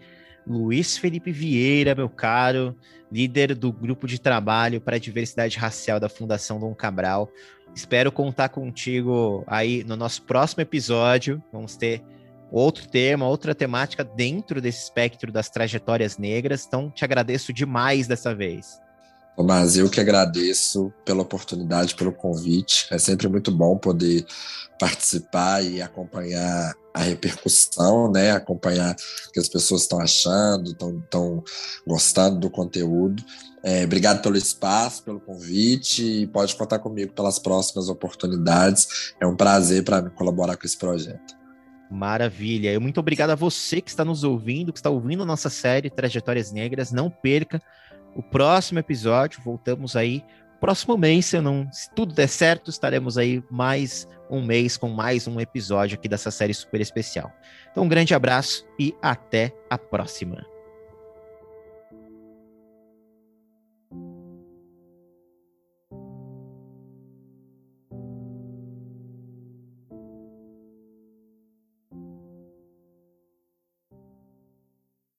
Luiz 0.46 0.98
Felipe 0.98 1.32
Vieira, 1.32 1.96
meu 1.96 2.10
caro, 2.10 2.76
líder 3.12 3.56
do 3.56 3.72
grupo 3.72 4.06
de 4.06 4.20
trabalho 4.20 4.82
para 4.82 4.98
a 4.98 5.00
diversidade 5.00 5.58
racial 5.58 6.00
da 6.00 6.10
Fundação 6.10 6.60
Dom 6.60 6.76
Cabral. 6.76 7.30
Espero 7.74 8.12
contar 8.12 8.50
contigo 8.50 9.44
aí 9.48 9.84
no 9.84 9.96
nosso 9.96 10.24
próximo 10.24 10.62
episódio. 10.62 11.42
Vamos 11.52 11.76
ter 11.76 12.04
outro 12.52 12.88
tema, 12.88 13.28
outra 13.28 13.56
temática 13.56 14.04
dentro 14.04 14.62
desse 14.62 14.84
espectro 14.84 15.32
das 15.32 15.50
trajetórias 15.50 16.18
negras. 16.18 16.66
Então, 16.68 16.92
te 16.92 17.04
agradeço 17.04 17.52
demais 17.52 18.06
dessa 18.06 18.36
vez. 18.36 18.80
Tomás, 19.36 19.76
eu 19.78 19.90
que 19.90 20.00
agradeço 20.00 20.94
pela 21.04 21.24
oportunidade, 21.24 21.96
pelo 21.96 22.12
convite. 22.12 22.88
É 22.92 22.98
sempre 23.00 23.28
muito 23.28 23.52
bom 23.52 23.78
poder 23.78 24.26
participar 24.80 25.64
e 25.64 25.82
acompanhar 25.82 26.74
a 26.94 27.00
repercussão, 27.02 28.12
né? 28.12 28.32
Acompanhar 28.32 28.96
o 29.28 29.32
que 29.32 29.40
as 29.40 29.50
pessoas 29.50 29.82
estão 29.82 30.00
achando, 30.00 30.72
estão 30.72 31.44
gostando 31.86 32.40
do 32.40 32.50
conteúdo. 32.50 33.24
É, 33.64 33.84
obrigado 33.86 34.22
pelo 34.22 34.38
espaço, 34.38 35.04
pelo 35.04 35.20
convite 35.20 36.04
e 36.04 36.28
pode 36.28 36.56
contar 36.56 36.80
comigo 36.80 37.14
pelas 37.14 37.40
próximas 37.40 37.90
oportunidades. 37.90 39.14
É 39.20 39.26
um 39.26 39.36
prazer 39.36 39.84
para 39.84 40.02
mim 40.02 40.10
colaborar 40.10 40.58
com 40.58 40.66
esse 40.66 40.78
projeto. 40.78 41.34
Maravilha. 41.90 42.74
Eu 42.74 42.82
muito 42.82 43.00
obrigado 43.00 43.30
a 43.30 43.36
você 43.36 43.80
que 43.80 43.90
está 43.90 44.04
nos 44.04 44.24
ouvindo, 44.24 44.74
que 44.74 44.80
está 44.80 44.90
ouvindo 44.90 45.26
nossa 45.26 45.50
série 45.50 45.90
Trajetórias 45.90 46.52
Negras. 46.52 46.92
Não 46.92 47.10
perca 47.10 47.62
o 48.16 48.24
próximo 48.24 48.80
episódio. 48.80 49.42
Voltamos 49.44 49.96
aí 49.96 50.24
próximo 50.64 50.98
mês, 50.98 51.26
se, 51.26 51.42
não, 51.42 51.70
se 51.74 51.94
tudo 51.94 52.14
der 52.14 52.30
certo, 52.30 52.70
estaremos 52.70 53.18
aí 53.18 53.44
mais 53.52 54.08
um 54.30 54.42
mês 54.42 54.78
com 54.78 54.88
mais 54.88 55.28
um 55.28 55.38
episódio 55.38 55.96
aqui 55.98 56.08
dessa 56.08 56.32
série 56.32 56.54
super 56.54 56.80
especial. 56.80 57.34
Então, 57.70 57.84
um 57.84 57.90
grande 57.90 58.16
abraço 58.16 58.66
e 58.80 58.96
até 59.02 59.54
a 59.70 59.78
próxima. 59.78 60.53